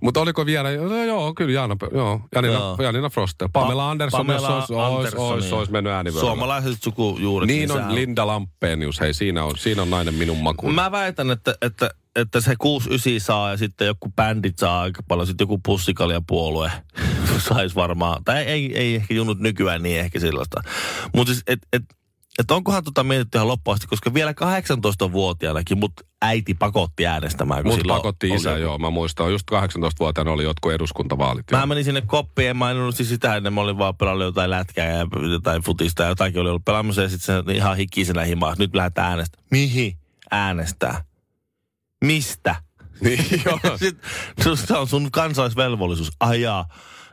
mutta 0.00 0.20
oliko 0.20 0.46
vielä, 0.46 0.76
no, 0.76 1.04
joo, 1.04 1.34
kyllä 1.34 1.52
Jaana, 1.52 1.76
joo, 1.92 2.20
Janina, 2.34 2.54
Joo. 2.54 2.76
Janina 2.82 3.10
Frostel. 3.10 3.48
Pamela 3.52 3.82
Pa- 3.82 3.90
Andersson, 3.90 4.26
Pamela 4.26 4.56
olisi, 4.56 4.74
olisi, 4.74 5.16
olisi, 5.16 5.46
niin. 5.48 5.58
olisi 5.58 5.72
mennyt 5.72 5.92
äänivyöryllä. 5.92 6.30
Suomalaiset 6.30 6.82
sukujuuret. 6.82 7.46
Niin 7.46 7.68
sehän 7.68 7.88
on 7.88 7.94
Linda 7.94 8.26
Lampenius, 8.26 9.00
hei 9.00 9.14
siinä 9.14 9.44
on, 9.44 9.58
siinä 9.58 9.82
on 9.82 9.90
nainen 9.90 10.14
minun 10.14 10.38
makuun. 10.38 10.74
Mä 10.74 10.90
väitän, 10.90 11.30
että, 11.30 11.54
että, 11.62 11.90
että 12.16 12.40
se 12.40 12.54
69 12.58 13.26
saa 13.26 13.50
ja 13.50 13.56
sitten 13.56 13.86
joku 13.86 14.12
bändit 14.16 14.58
saa 14.58 14.80
aika 14.80 15.02
paljon, 15.08 15.26
sitten 15.26 15.44
joku 15.44 15.58
pussikaljapuolue 15.58 16.72
saisi 17.48 17.74
varmaan, 17.74 18.24
tai 18.24 18.42
ei, 18.42 18.78
ei 18.78 18.94
ehkä 18.94 19.14
junut 19.14 19.38
nykyään 19.38 19.82
niin 19.82 20.00
ehkä 20.00 20.20
sellaista. 20.20 20.62
Mutta 21.14 21.32
siis, 21.32 21.44
että 21.46 21.68
et, 21.72 21.82
et 22.38 22.50
onkohan 22.50 22.84
tota 22.84 23.04
mietitty 23.04 23.38
ihan 23.38 23.48
loppuun 23.48 23.74
asti, 23.74 23.86
koska 23.86 24.14
vielä 24.14 24.32
18-vuotiaanakin 24.32 25.78
mut 25.78 25.92
äiti 26.22 26.54
pakotti 26.54 27.06
äänestämään. 27.06 27.66
Mut 27.66 27.80
pakotti 27.86 28.26
oli 28.26 28.36
isä, 28.36 28.50
joku- 28.50 28.62
joo. 28.62 28.78
Mä 28.78 28.90
muistan, 28.90 29.32
just 29.32 29.50
18-vuotiaana 29.50 30.30
oli 30.30 30.44
jotkut 30.44 30.72
eduskuntavaalit. 30.72 31.50
Mä 31.50 31.58
joo. 31.58 31.66
menin 31.66 31.84
sinne 31.84 32.00
koppiin, 32.00 32.48
en 32.48 32.56
maininnut 32.56 32.96
siis 32.96 33.08
sitä 33.08 33.36
ennen, 33.36 33.52
mä 33.52 33.60
olin 33.60 33.78
vaan 33.78 33.96
pelannut 33.96 34.24
jotain 34.24 34.50
lätkää 34.50 34.86
ja 34.86 35.06
jotain 35.32 35.62
futista 35.62 36.02
ja 36.02 36.08
jotakin 36.08 36.40
oli 36.40 36.48
ollut 36.48 36.64
pelaamassa 36.64 37.02
ja 37.02 37.08
sitten 37.08 37.44
se 37.46 37.52
ihan 37.52 37.76
hikisenä 37.76 38.24
himaa, 38.24 38.54
nyt 38.58 38.74
lähdetään 38.74 39.10
äänestämään. 39.10 39.46
Mihin 39.50 39.98
äänestää? 40.30 41.04
Mistä? 42.04 42.56
Niin, 43.00 43.24
joo. 43.46 43.58
Sitten 43.76 44.56
se 44.56 44.76
on 44.76 44.88
sun 44.88 45.10
kansalaisvelvollisuus. 45.10 46.10
Ai 46.20 46.40
jaa. 46.40 46.68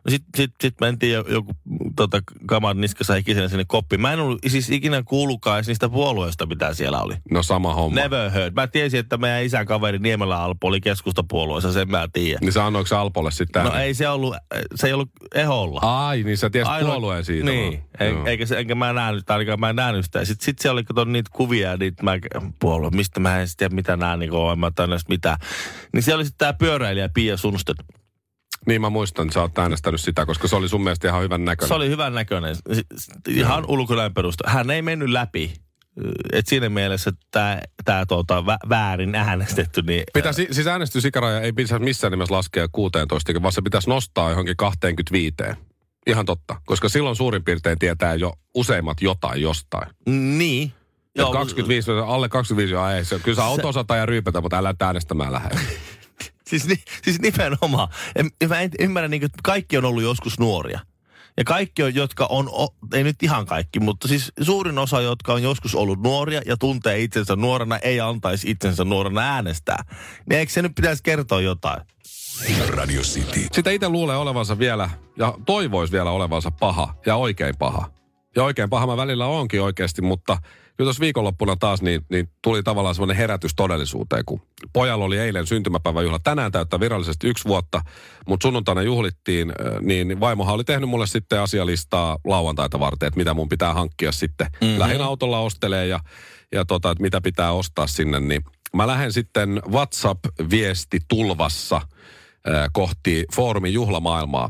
No 0.05 0.12
sit, 0.12 0.24
sit, 0.38 0.51
sit 0.62 0.75
mentiin 0.81 1.13
jo- 1.13 1.25
joku 1.29 1.51
tota, 1.95 2.21
kamat 2.45 2.77
niskassa 2.77 3.13
hikisenä 3.13 3.47
sinne 3.47 3.65
koppiin. 3.67 4.01
Mä 4.01 4.13
en 4.13 4.19
ollut 4.19 4.39
siis 4.47 4.69
ikinä 4.69 5.03
kuullutkaan 5.03 5.57
edes 5.57 5.67
niistä 5.67 5.89
puolueista, 5.89 6.45
mitä 6.45 6.74
siellä 6.74 7.01
oli. 7.01 7.13
No 7.31 7.43
sama 7.43 7.74
homma. 7.74 8.00
Never 8.01 8.31
heard. 8.31 8.53
Mä 8.53 8.67
tiesin, 8.67 9.00
että 9.00 9.17
meidän 9.17 9.43
isän 9.43 9.65
kaveri 9.65 10.00
Niemelä 10.00 10.38
Alpo 10.38 10.67
oli 10.67 10.81
keskustapuolueessa, 10.81 11.74
sen 11.74 11.91
mä 11.91 12.07
tiedän. 12.13 12.39
Niin 12.41 12.51
sä 12.51 12.65
annoiko 12.65 12.95
Alpolle 12.95 13.31
sitten 13.31 13.63
No 13.63 13.74
ei 13.74 13.93
se 13.93 14.09
ollut, 14.09 14.35
se 14.75 14.88
ei 14.88 14.93
ollut 14.93 15.09
eholla. 15.35 15.79
Ai, 15.83 16.24
niin 16.24 16.38
sä 16.38 16.50
tiesit 16.50 16.74
Ainoa- 16.74 16.91
puolueen 16.91 17.25
siitä. 17.25 17.45
Niin, 17.45 17.74
vaan. 17.74 18.09
en, 18.09 18.15
Joo. 18.15 18.25
eikä 18.25 18.45
se, 18.45 18.59
enkä 18.59 18.75
mä 18.75 18.93
nähnyt, 18.93 19.29
ainakaan 19.29 19.59
mä 19.59 19.69
en 19.69 19.75
nähnyt 19.75 20.05
sitä. 20.05 20.25
Sitten 20.25 20.45
sit 20.45 20.59
siellä 20.59 20.74
oli 20.74 20.83
kato 20.83 21.05
niitä 21.05 21.29
kuvia 21.33 21.69
ja 21.71 21.77
niitä 21.77 22.03
mä, 22.03 22.12
puolue, 22.59 22.89
mistä 22.89 23.19
mä 23.19 23.39
en 23.41 23.47
tiedä 23.57 23.75
mitä 23.75 23.97
nää 23.97 24.17
niin 24.17 24.29
kuin, 24.29 24.59
mä 24.59 24.71
mitään. 25.09 25.38
Niin 25.93 26.03
siellä 26.03 26.17
oli 26.19 26.25
sitten 26.25 26.45
tää 26.45 26.53
pyöräilijä 26.53 27.09
Pia 27.13 27.38
Sundstedt. 27.38 27.79
Niin 28.65 28.81
mä 28.81 28.89
muistan, 28.89 29.27
että 29.27 29.34
sä 29.34 29.41
oot 29.41 29.57
äänestänyt 29.57 30.01
sitä, 30.01 30.25
koska 30.25 30.48
se 30.48 30.55
oli 30.55 30.69
sun 30.69 30.84
mielestä 30.84 31.07
ihan 31.07 31.22
hyvän 31.24 31.45
näköinen. 31.45 31.67
Se 31.67 31.74
oli 31.74 31.89
hyvän 31.89 32.13
näköinen. 32.13 32.55
Ihan 33.27 33.65
ulkonäön 33.67 34.13
perusta. 34.13 34.50
Hän 34.50 34.69
ei 34.69 34.81
mennyt 34.81 35.10
läpi. 35.10 35.53
Et 36.34 36.48
siinä 36.48 36.69
mielessä 36.69 37.12
tämä 37.31 37.62
tää, 37.86 38.05
tuota, 38.05 38.41
vä- 38.41 38.69
väärin 38.69 39.15
äänestetty, 39.15 39.81
niin 39.81 40.03
Pitäisi, 40.13 40.48
siis 40.51 40.67
äänestysikaraja 40.67 41.41
ei 41.41 41.53
pitäisi 41.53 41.84
missään 41.84 42.12
nimessä 42.12 42.36
laskea 42.36 42.67
16, 42.72 43.41
vaan 43.41 43.51
se 43.51 43.62
pitäisi 43.62 43.89
nostaa 43.89 44.29
johonkin 44.29 44.57
25. 44.57 45.36
Ihan 46.07 46.25
totta, 46.25 46.62
koska 46.65 46.89
silloin 46.89 47.15
suurin 47.15 47.43
piirtein 47.43 47.79
tietää 47.79 48.15
jo 48.15 48.34
useimmat 48.55 49.01
jotain 49.01 49.41
jostain. 49.41 49.89
niin. 50.38 50.74
Joo, 51.17 51.31
25, 51.31 51.91
alle 51.91 52.29
25 52.29 52.74
joo, 52.74 52.89
ei 52.89 53.05
se. 53.05 53.19
Kyllä 53.19 53.36
sä 53.36 53.43
auto 53.45 53.67
osata 53.69 53.95
ja 53.95 54.05
ryypätä, 54.05 54.41
mutta 54.41 54.57
älä 54.57 54.74
äänestämään 54.81 55.34
lähde. 55.34 55.55
Siis, 56.50 56.68
ni, 56.68 56.75
siis 57.04 57.20
nimenomaan. 57.22 57.88
En, 58.16 58.32
mä 58.50 58.60
en 58.60 58.72
ymmärrä, 58.80 59.08
niin 59.08 59.22
kuin, 59.22 59.25
että 59.25 59.40
kaikki 59.44 59.78
on 59.78 59.86
ollut 59.86 60.04
joskus 60.04 60.40
nuoria. 60.40 60.80
Ja 61.38 61.44
kaikki, 61.44 61.84
on, 61.84 61.96
jotka 61.96 62.25
on, 62.25 62.50
o- 62.50 62.75
ei 62.94 63.04
nyt 63.04 63.24
ihan 63.24 63.46
kaikki, 63.46 63.80
mutta 63.80 64.08
siis 64.08 64.32
suurin 64.42 64.78
osa, 64.78 65.02
jotka 65.02 65.34
on 65.34 65.44
joskus 65.44 65.75
ollut 65.75 66.04
nuoria 66.04 66.42
ja 66.46 66.58
tuntee 66.58 67.00
itsensä 67.00 67.36
nuorena, 67.36 67.78
ei 67.78 68.00
antaisi 68.00 68.52
itsensä 68.52 68.84
nuorena 68.84 69.22
äänestää. 69.22 69.84
Niin 70.30 70.40
eikö 70.40 70.52
se 70.52 70.62
nyt 70.62 70.75
pitäisi 70.75 71.04
kertoa 71.04 71.42
jotain? 71.42 71.82
Radio 72.68 73.02
City. 73.02 73.48
Sitä 73.52 73.72
itse 73.72 73.90
luulee 73.90 74.18
olevansa 74.18 74.60
vielä, 74.60 74.90
ja 75.18 75.34
toivoisi 75.46 75.94
vielä 75.94 76.12
olevansa 76.12 76.52
paha, 76.52 76.96
ja 77.06 77.16
oikein 77.16 77.56
paha. 77.60 77.95
Ja 78.36 78.44
oikein 78.44 78.70
paha 78.70 78.88
mä 78.88 78.98
välillä 78.98 79.25
onkin 79.25 79.62
oikeasti, 79.62 80.01
mutta 80.01 80.38
kyllä 80.77 80.88
tuossa 80.88 81.01
viikonloppuna 81.01 81.56
taas 81.56 81.82
niin, 81.82 82.01
niin 82.10 82.30
tuli 82.42 82.63
tavallaan 82.63 82.96
semmoinen 82.96 83.18
herätys 83.18 83.51
todellisuuteen, 83.56 84.24
kun 84.25 84.42
pojalla 84.74 85.06
oli 85.06 85.18
eilen 85.18 85.48
syntymäpäiväjuhla. 85.48 86.20
Tänään 86.20 86.51
täyttää 86.51 86.80
virallisesti 86.80 87.27
yksi 87.27 87.46
vuotta, 87.46 87.82
mutta 88.27 88.46
sunnuntaina 88.46 88.82
juhlittiin, 88.82 89.54
niin 89.82 90.20
vaimohan 90.20 90.56
oli 90.56 90.63
tehnyt 90.63 90.89
mulle 90.89 91.08
sitten 91.08 91.42
asialistaa 91.42 92.18
lauantaita 92.25 92.80
varten, 92.80 93.08
että 93.08 93.18
mitä 93.18 93.34
mun 93.34 93.50
pitää 93.50 93.74
hankkia 93.74 94.12
sitten. 94.12 94.48
Mm-hmm. 94.62 94.80
Lähin 94.80 95.01
autolla 95.01 95.39
ostelee 95.39 95.88
ja, 95.88 96.00
ja 96.51 96.65
tota, 96.65 96.92
että 96.92 97.01
mitä 97.01 97.22
pitää 97.22 97.51
ostaa 97.51 97.88
sinne, 97.88 98.20
niin 98.20 98.42
mä 98.74 98.88
lähden 98.88 99.13
sitten 99.13 99.62
WhatsApp-viesti 99.72 101.00
tulvassa 101.08 101.82
kohti 102.74 103.25
foorumin 103.36 103.74
juhlamaailmaa. 103.74 104.50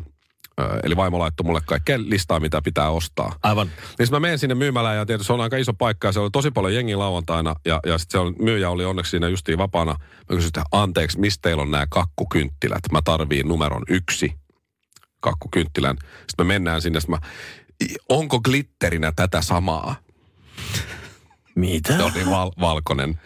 Eli 0.83 0.95
vaimo 0.95 1.19
laittoi 1.19 1.45
mulle 1.45 1.62
kaikkea 1.65 1.97
listaa, 2.00 2.39
mitä 2.39 2.62
pitää 2.62 2.89
ostaa. 2.89 3.35
Aivan. 3.43 3.71
Niin 4.00 4.07
mä 4.12 4.19
menen 4.19 4.39
sinne 4.39 4.55
myymälään 4.55 4.97
ja 4.97 5.05
tietysti 5.05 5.27
se 5.27 5.33
on 5.33 5.41
aika 5.41 5.57
iso 5.57 5.74
paikka 5.74 6.07
ja 6.07 6.12
se 6.12 6.19
oli 6.19 6.29
tosi 6.31 6.51
paljon 6.51 6.74
jengi 6.75 6.95
lauantaina 6.95 7.55
ja, 7.65 7.79
ja 7.85 7.97
sitten 7.97 8.12
se 8.12 8.27
on, 8.27 8.35
myyjä 8.39 8.69
oli 8.69 8.85
onneksi 8.85 9.09
siinä 9.09 9.27
justiin 9.27 9.57
vapaana. 9.57 9.91
Mä 9.91 10.35
kysyin, 10.35 10.47
että 10.47 10.63
anteeksi, 10.71 11.19
mistä 11.19 11.41
teillä 11.41 11.62
on 11.62 11.71
nämä 11.71 11.88
kakkukynttilät? 11.89 12.81
Mä 12.91 13.01
tarviin 13.01 13.47
numeron 13.47 13.83
yksi 13.89 14.33
kakkukynttilän. 15.21 15.97
Sitten 16.27 16.45
me 16.47 16.53
mennään 16.53 16.81
sinne, 16.81 17.00
mä, 17.07 17.17
"I- 17.83 17.95
onko 18.09 18.39
glitterinä 18.39 19.12
tätä 19.15 19.41
samaa? 19.41 19.95
Mitä? 21.55 21.97
Se 21.97 22.03
oli 22.03 22.25
val, 22.29 22.51
valkoinen. 22.59 23.19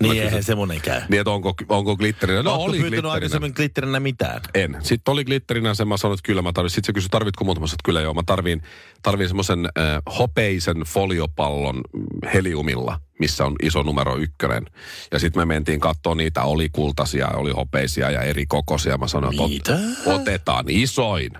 Niin 0.00 0.22
eihän 0.22 0.42
semmoinen 0.42 0.80
käy. 0.80 1.00
niin, 1.08 1.20
että 1.20 1.30
onko, 1.30 1.54
onko 1.68 1.96
glitterinä? 1.96 2.42
No 2.42 2.50
Ootko 2.50 2.64
oli 2.64 2.78
glitterinä. 2.78 3.10
aikaisemmin 3.12 3.52
glitterinä 3.56 4.00
mitään? 4.00 4.40
En. 4.54 4.76
Sitten 4.82 5.12
oli 5.12 5.24
glitterinä 5.24 5.74
sen, 5.74 5.88
mä 5.88 5.96
sanoin, 5.96 6.14
että 6.18 6.26
kyllä 6.26 6.42
mä 6.42 6.52
tarvitsin. 6.52 6.74
Sitten 6.74 6.88
se 6.88 6.94
kysyi, 6.94 7.08
tarvitko 7.08 7.44
muuta? 7.44 7.60
Mä 7.60 7.66
sanoin, 7.66 7.74
että 7.74 7.84
kyllä 7.86 8.00
joo. 8.00 8.14
Mä 8.14 8.22
tarviin, 8.26 8.62
tarviin 9.02 9.28
semmoisen 9.28 9.66
äh, 9.78 10.02
hopeisen 10.18 10.76
foliopallon 10.80 11.80
heliumilla, 12.34 13.00
missä 13.18 13.44
on 13.44 13.56
iso 13.62 13.82
numero 13.82 14.16
ykkönen. 14.16 14.66
Ja 15.12 15.18
sitten 15.18 15.40
me 15.40 15.44
mentiin 15.44 15.80
katsoa 15.80 16.14
niitä. 16.14 16.42
Oli 16.42 16.68
kultaisia, 16.68 17.28
oli 17.28 17.50
hopeisia 17.52 18.10
ja 18.10 18.22
eri 18.22 18.46
kokoisia. 18.46 18.98
Mä 18.98 19.08
sanoin, 19.08 19.34
että 19.34 19.72
ot, 19.72 20.20
otetaan 20.20 20.64
isoin 20.68 21.30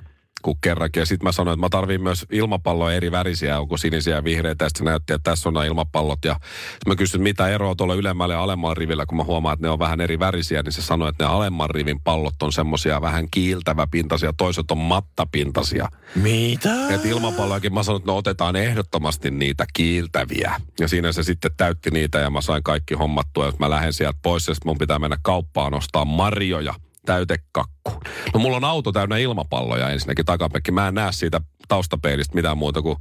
kuin 0.44 0.58
kerrankin. 0.60 1.00
Ja 1.00 1.06
sitten 1.06 1.28
mä 1.28 1.32
sanoin, 1.32 1.54
että 1.54 1.66
mä 1.66 1.68
tarviin 1.68 2.02
myös 2.02 2.26
ilmapalloja 2.32 2.96
eri 2.96 3.10
värisiä, 3.10 3.60
onko 3.60 3.76
sinisiä 3.76 4.16
ja 4.16 4.24
vihreitä. 4.24 4.64
Ja 4.64 4.68
sitten 4.68 4.84
näytti, 4.84 5.12
että 5.12 5.30
tässä 5.30 5.48
on 5.48 5.54
nämä 5.54 5.66
ilmapallot. 5.66 6.24
Ja 6.24 6.34
sit 6.72 6.86
mä 6.86 6.96
kysyin, 6.96 7.22
mitä 7.22 7.48
eroa 7.48 7.74
tuolla 7.74 7.94
ylemmällä 7.94 8.34
ja 8.34 8.42
alemmalla 8.42 8.74
rivillä, 8.74 9.06
kun 9.06 9.16
mä 9.16 9.24
huomaan, 9.24 9.52
että 9.52 9.66
ne 9.66 9.70
on 9.70 9.78
vähän 9.78 10.00
eri 10.00 10.18
värisiä. 10.18 10.62
Niin 10.62 10.72
se 10.72 10.82
sanoi, 10.82 11.08
että 11.08 11.24
ne 11.24 11.30
alemman 11.30 11.70
rivin 11.70 12.00
pallot 12.00 12.42
on 12.42 12.52
semmosia 12.52 13.00
vähän 13.00 13.26
kiiltäväpintaisia, 13.30 14.32
toiset 14.32 14.70
on 14.70 14.78
mattapintaisia. 14.78 15.88
Mitä? 16.14 16.88
Että 16.90 17.08
ilmapallojakin 17.08 17.74
mä 17.74 17.82
sanoin, 17.82 18.00
että 18.00 18.12
no 18.12 18.16
otetaan 18.16 18.56
ehdottomasti 18.56 19.30
niitä 19.30 19.64
kiiltäviä. 19.72 20.60
Ja 20.80 20.88
siinä 20.88 21.12
se 21.12 21.22
sitten 21.22 21.50
täytti 21.56 21.90
niitä 21.90 22.18
ja 22.18 22.30
mä 22.30 22.40
sain 22.40 22.62
kaikki 22.62 22.94
hommattua. 22.94 23.46
Ja 23.46 23.52
mä 23.58 23.70
lähden 23.70 23.92
sieltä 23.92 24.18
pois 24.22 24.48
ja 24.48 24.54
sitten 24.54 24.70
mun 24.70 24.78
pitää 24.78 24.98
mennä 24.98 25.16
kauppaan 25.22 25.74
ostaa 25.74 26.04
marjoja 26.04 26.74
täytekakku. 27.06 27.90
No 28.34 28.40
mulla 28.40 28.56
on 28.56 28.64
auto 28.64 28.92
täynnä 28.92 29.16
ilmapalloja 29.16 29.90
ensinnäkin 29.90 30.24
takapekki. 30.24 30.72
Mä 30.72 30.88
en 30.88 30.94
näe 30.94 31.12
siitä 31.12 31.40
taustapeilistä 31.68 32.34
mitään 32.34 32.58
muuta 32.58 32.82
kuin 32.82 32.96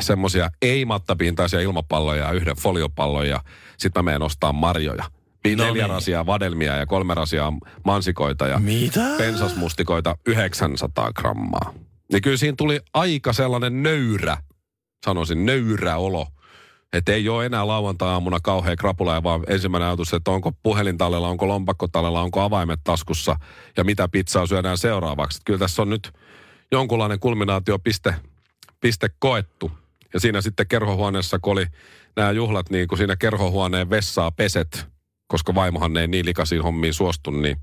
semmosia 0.00 0.50
ei-mattapintaisia 0.62 1.60
ilmapalloja 1.60 2.24
ja 2.24 2.32
yhden 2.32 2.56
foliopallon 2.56 3.28
ja 3.28 3.40
sitten 3.78 4.04
mä 4.04 4.10
menen 4.10 4.22
ostaa 4.22 4.52
marjoja. 4.52 5.04
No 5.56 5.64
Neljä 5.64 5.72
niin. 5.72 5.94
rasia 5.94 6.26
vadelmia 6.26 6.76
ja 6.76 6.86
kolme 6.86 7.14
rasia 7.14 7.52
mansikoita 7.84 8.46
ja 8.46 8.58
Mitä? 8.58 9.00
pensasmustikoita 9.18 10.16
900 10.26 11.12
grammaa. 11.12 11.74
Niin 12.12 12.22
kyllä 12.22 12.36
siinä 12.36 12.54
tuli 12.56 12.80
aika 12.94 13.32
sellainen 13.32 13.82
nöyrä, 13.82 14.36
sanoisin 15.06 15.46
nöyrä 15.46 15.96
olo. 15.96 16.26
Että 16.92 17.12
ei 17.12 17.28
ole 17.28 17.46
enää 17.46 17.66
lauantai-aamuna 17.66 18.40
kauhean 18.42 18.76
krapula, 18.76 19.22
vaan 19.22 19.44
ensimmäinen 19.46 19.88
ajatus, 19.88 20.14
että 20.14 20.30
onko 20.30 20.52
puhelintallella, 20.62 21.28
onko 21.28 21.48
lompakkotallella, 21.48 22.22
onko 22.22 22.40
avaimet 22.40 22.80
taskussa 22.84 23.36
ja 23.76 23.84
mitä 23.84 24.08
pizzaa 24.08 24.46
syödään 24.46 24.78
seuraavaksi. 24.78 25.36
Että 25.36 25.44
kyllä 25.44 25.58
tässä 25.58 25.82
on 25.82 25.90
nyt 25.90 26.12
jonkunlainen 26.72 27.20
kulminaatiopiste 27.20 28.14
piste 28.80 29.10
koettu. 29.18 29.70
Ja 30.14 30.20
siinä 30.20 30.40
sitten 30.40 30.66
kerhohuoneessa, 30.66 31.38
kun 31.38 31.52
oli 31.52 31.66
nämä 32.16 32.30
juhlat, 32.30 32.70
niin 32.70 32.88
kun 32.88 32.98
siinä 32.98 33.16
kerhohuoneen 33.16 33.90
vessaa 33.90 34.30
peset, 34.30 34.86
koska 35.26 35.54
vaimohan 35.54 35.96
ei 35.96 36.08
niin 36.08 36.26
likaisiin 36.26 36.62
hommiin 36.62 36.94
suostu, 36.94 37.30
niin 37.30 37.56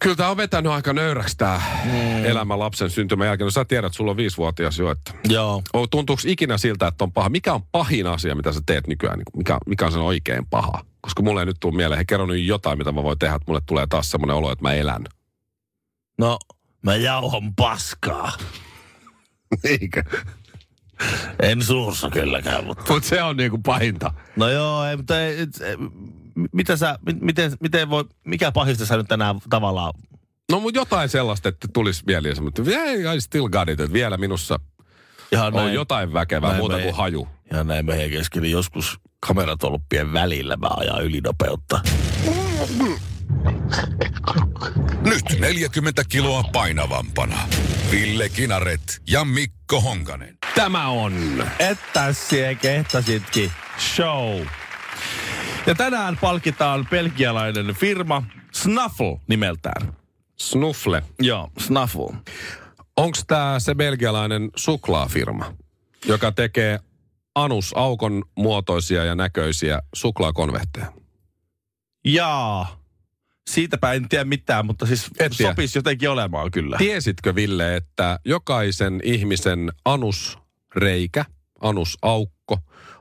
Kyllä 0.00 0.16
tämä 0.16 0.28
on 0.28 0.36
vetänyt 0.36 0.72
aika 0.72 0.92
nöyräksi 0.92 1.36
tämä 1.36 1.60
mm. 1.84 2.24
elämä 2.24 2.58
lapsen 2.58 2.90
syntymän 2.90 3.26
jälkeen. 3.26 3.46
No 3.46 3.50
sä 3.50 3.64
tiedät, 3.64 3.94
sulla 3.94 4.10
on 4.10 4.16
viisivuotias 4.16 4.78
jo, 4.78 4.90
että 4.90 5.12
Joo. 5.28 5.62
tuntuuko 5.90 6.22
ikinä 6.26 6.58
siltä, 6.58 6.86
että 6.86 7.04
on 7.04 7.12
paha? 7.12 7.28
Mikä 7.28 7.54
on 7.54 7.62
pahin 7.72 8.06
asia, 8.06 8.34
mitä 8.34 8.52
sä 8.52 8.60
teet 8.66 8.86
nykyään? 8.86 9.18
Niin 9.18 9.36
Mikä, 9.36 9.58
mikä 9.66 9.86
on 9.86 9.92
sen 9.92 10.00
oikein 10.00 10.46
paha? 10.50 10.84
Koska 11.00 11.22
mulle 11.22 11.40
ei 11.40 11.46
nyt 11.46 11.56
tule 11.60 11.76
mieleen, 11.76 11.98
he 11.98 12.04
kerro 12.04 12.26
nyt 12.26 12.44
jotain, 12.44 12.78
mitä 12.78 12.92
mä 12.92 13.02
voin 13.02 13.18
tehdä, 13.18 13.34
että 13.34 13.44
mulle 13.48 13.60
tulee 13.66 13.86
taas 13.86 14.10
semmoinen 14.10 14.36
olo, 14.36 14.52
että 14.52 14.62
mä 14.62 14.72
elän. 14.72 15.04
No, 16.18 16.38
mä 16.82 16.96
jauhan 16.96 17.54
paskaa. 17.54 18.32
Eikä. 19.64 20.04
En 21.42 21.62
suussa 21.62 22.10
kylläkään, 22.10 22.64
mutta... 22.64 22.92
Mutta 22.92 23.08
se 23.08 23.22
on 23.22 23.36
niinku 23.36 23.58
pahinta. 23.58 24.14
No 24.36 24.48
joo, 24.48 24.84
ei, 24.84 24.96
mutta 24.96 25.20
ei, 25.20 25.38
ei, 25.38 25.76
mitä 26.52 26.76
sä, 26.76 26.98
mi- 27.06 27.18
miten, 27.20 27.52
miten 27.60 27.90
voi, 27.90 28.04
mikä 28.24 28.52
pahista 28.52 28.86
sä 28.86 28.96
nyt 28.96 29.08
tänään 29.08 29.36
tavallaan... 29.50 29.92
No 30.52 30.60
mutta 30.60 30.80
jotain 30.80 31.08
sellaista, 31.08 31.48
että 31.48 31.68
tulisi 31.72 32.02
mieleen 32.06 32.34
semmoinen, 32.36 32.68
että 32.68 32.80
yeah, 32.80 33.16
I 33.16 33.20
still 33.20 33.48
got 33.48 33.68
it, 33.68 33.80
että 33.80 33.92
vielä 33.92 34.16
minussa 34.16 34.60
Ihan 35.32 35.54
on 35.54 35.72
jotain 35.72 36.12
väkevää 36.12 36.50
näin 36.50 36.60
muuta 36.60 36.76
me- 36.76 36.82
kuin 36.82 36.94
haju. 36.94 37.28
Ja 37.52 37.64
näin 37.64 37.86
meidän 37.86 38.10
kesken, 38.10 38.42
niin 38.42 38.52
joskus 38.52 38.98
kameratolppien 39.26 40.12
välillä 40.12 40.56
mä 40.56 40.68
ajan 40.76 41.04
ylinopeutta. 41.04 41.80
Nyt 45.04 45.40
40 45.40 46.02
kiloa 46.08 46.42
painavampana. 46.52 47.38
Ville 47.90 48.28
Kinaret 48.28 49.02
ja 49.10 49.24
Mikko 49.24 49.80
Honkanen. 49.80 50.38
Tämä 50.54 50.88
on 50.88 51.44
Että 51.58 52.12
sie 52.12 52.54
kehtasitkin 52.54 53.52
show. 53.96 54.40
Ja 55.68 55.74
tänään 55.74 56.18
palkitaan 56.20 56.86
belgialainen 56.90 57.74
firma 57.74 58.22
Snuffle 58.52 59.20
nimeltään. 59.26 59.92
Snuffle. 60.38 61.02
Joo, 61.20 61.50
Snuffle. 61.58 62.16
Onko 62.96 63.18
tämä 63.26 63.58
se 63.58 63.74
belgialainen 63.74 64.50
suklaafirma, 64.56 65.52
joka 66.06 66.32
tekee 66.32 66.78
anusaukon 67.34 68.24
muotoisia 68.36 69.04
ja 69.04 69.14
näköisiä 69.14 69.82
suklaakonvehteja? 69.94 70.92
Jaa. 72.04 72.78
Siitäpä 73.50 73.92
en 73.92 74.08
tiedä 74.08 74.24
mitään, 74.24 74.66
mutta 74.66 74.86
siis 74.86 75.06
Et 75.18 75.32
tiedä. 75.36 75.50
sopisi 75.50 75.78
jotenkin 75.78 76.10
olemaan 76.10 76.50
kyllä. 76.50 76.76
Tiesitkö 76.78 77.34
Ville, 77.34 77.76
että 77.76 78.18
jokaisen 78.24 79.00
ihmisen 79.04 79.72
anusreikä, 79.84 81.24
anusaukko, 81.60 82.58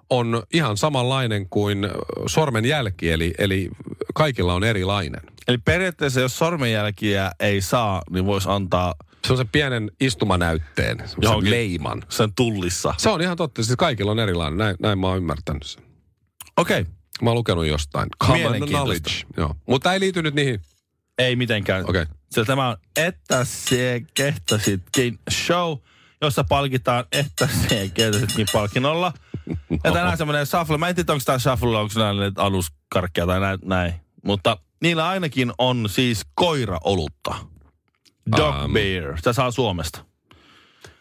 on 0.09 0.43
ihan 0.53 0.77
samanlainen 0.77 1.49
kuin 1.49 1.89
sormenjälki, 2.27 3.11
eli, 3.11 3.33
eli 3.37 3.69
kaikilla 4.13 4.53
on 4.53 4.63
erilainen. 4.63 5.21
Eli 5.47 5.57
periaatteessa 5.57 6.19
jos 6.21 6.37
sormenjälkiä 6.37 7.31
ei 7.39 7.61
saa, 7.61 8.01
niin 8.09 8.25
voisi 8.25 8.49
antaa 8.49 8.95
Se 9.27 9.33
on 9.33 9.37
se 9.37 9.45
pienen 9.45 9.91
istumanäytteen, 9.99 10.97
se 11.05 11.15
Johonkin. 11.21 11.51
leiman. 11.51 12.03
sen 12.09 12.33
tullissa. 12.33 12.93
Se 12.97 13.09
on 13.09 13.21
ihan 13.21 13.37
totta, 13.37 13.63
siis 13.63 13.75
kaikilla 13.77 14.11
on 14.11 14.19
erilainen, 14.19 14.57
näin, 14.57 14.75
näin 14.79 14.99
mä 14.99 15.07
oon 15.07 15.17
ymmärtänyt 15.17 15.63
sen. 15.63 15.83
Okei, 16.57 16.81
okay. 16.81 16.93
Mä 17.21 17.29
oon 17.29 17.37
lukenut 17.37 17.65
jostain. 17.65 18.09
Common 18.23 18.67
knowledge. 18.67 19.11
Joo. 19.37 19.55
Mutta 19.67 19.93
ei 19.93 19.99
liity 19.99 20.21
nyt 20.21 20.33
niihin. 20.33 20.59
ei 21.17 21.35
mitenkään. 21.35 21.89
Okei. 21.89 22.01
Okay. 22.01 22.15
Sillä 22.31 22.45
tämä 22.45 22.69
on 22.69 22.77
Että 22.95 23.45
se 23.45 24.01
kehtasitkin 24.13 25.19
show, 25.31 25.77
jossa 26.21 26.43
palkitaan 26.43 27.05
Että 27.11 27.47
se 27.69 27.91
kehtasitkin 27.93 28.47
palkinnolla. 28.53 29.13
Ja 29.83 29.91
tänään 29.91 30.17
semmoinen 30.17 30.45
shuffle. 30.45 30.77
Mä 30.77 30.89
en 30.89 30.95
tiedä, 30.95 31.13
onko 31.13 31.23
tämä 31.25 31.39
shuffle, 31.39 31.77
onko 31.77 31.93
nämä 31.99 32.13
nyt 32.13 32.39
aluskarkkeja 32.39 33.27
tai 33.27 33.39
näin, 33.39 33.59
näin. 33.63 33.93
Mutta 34.25 34.57
niillä 34.81 35.07
ainakin 35.07 35.51
on 35.57 35.89
siis 35.89 36.21
koiraolutta. 36.35 37.35
Dog 38.37 38.55
Um, 38.65 38.73
beer. 38.73 39.17
Sitä 39.17 39.33
saa 39.33 39.51
Suomesta. 39.51 40.05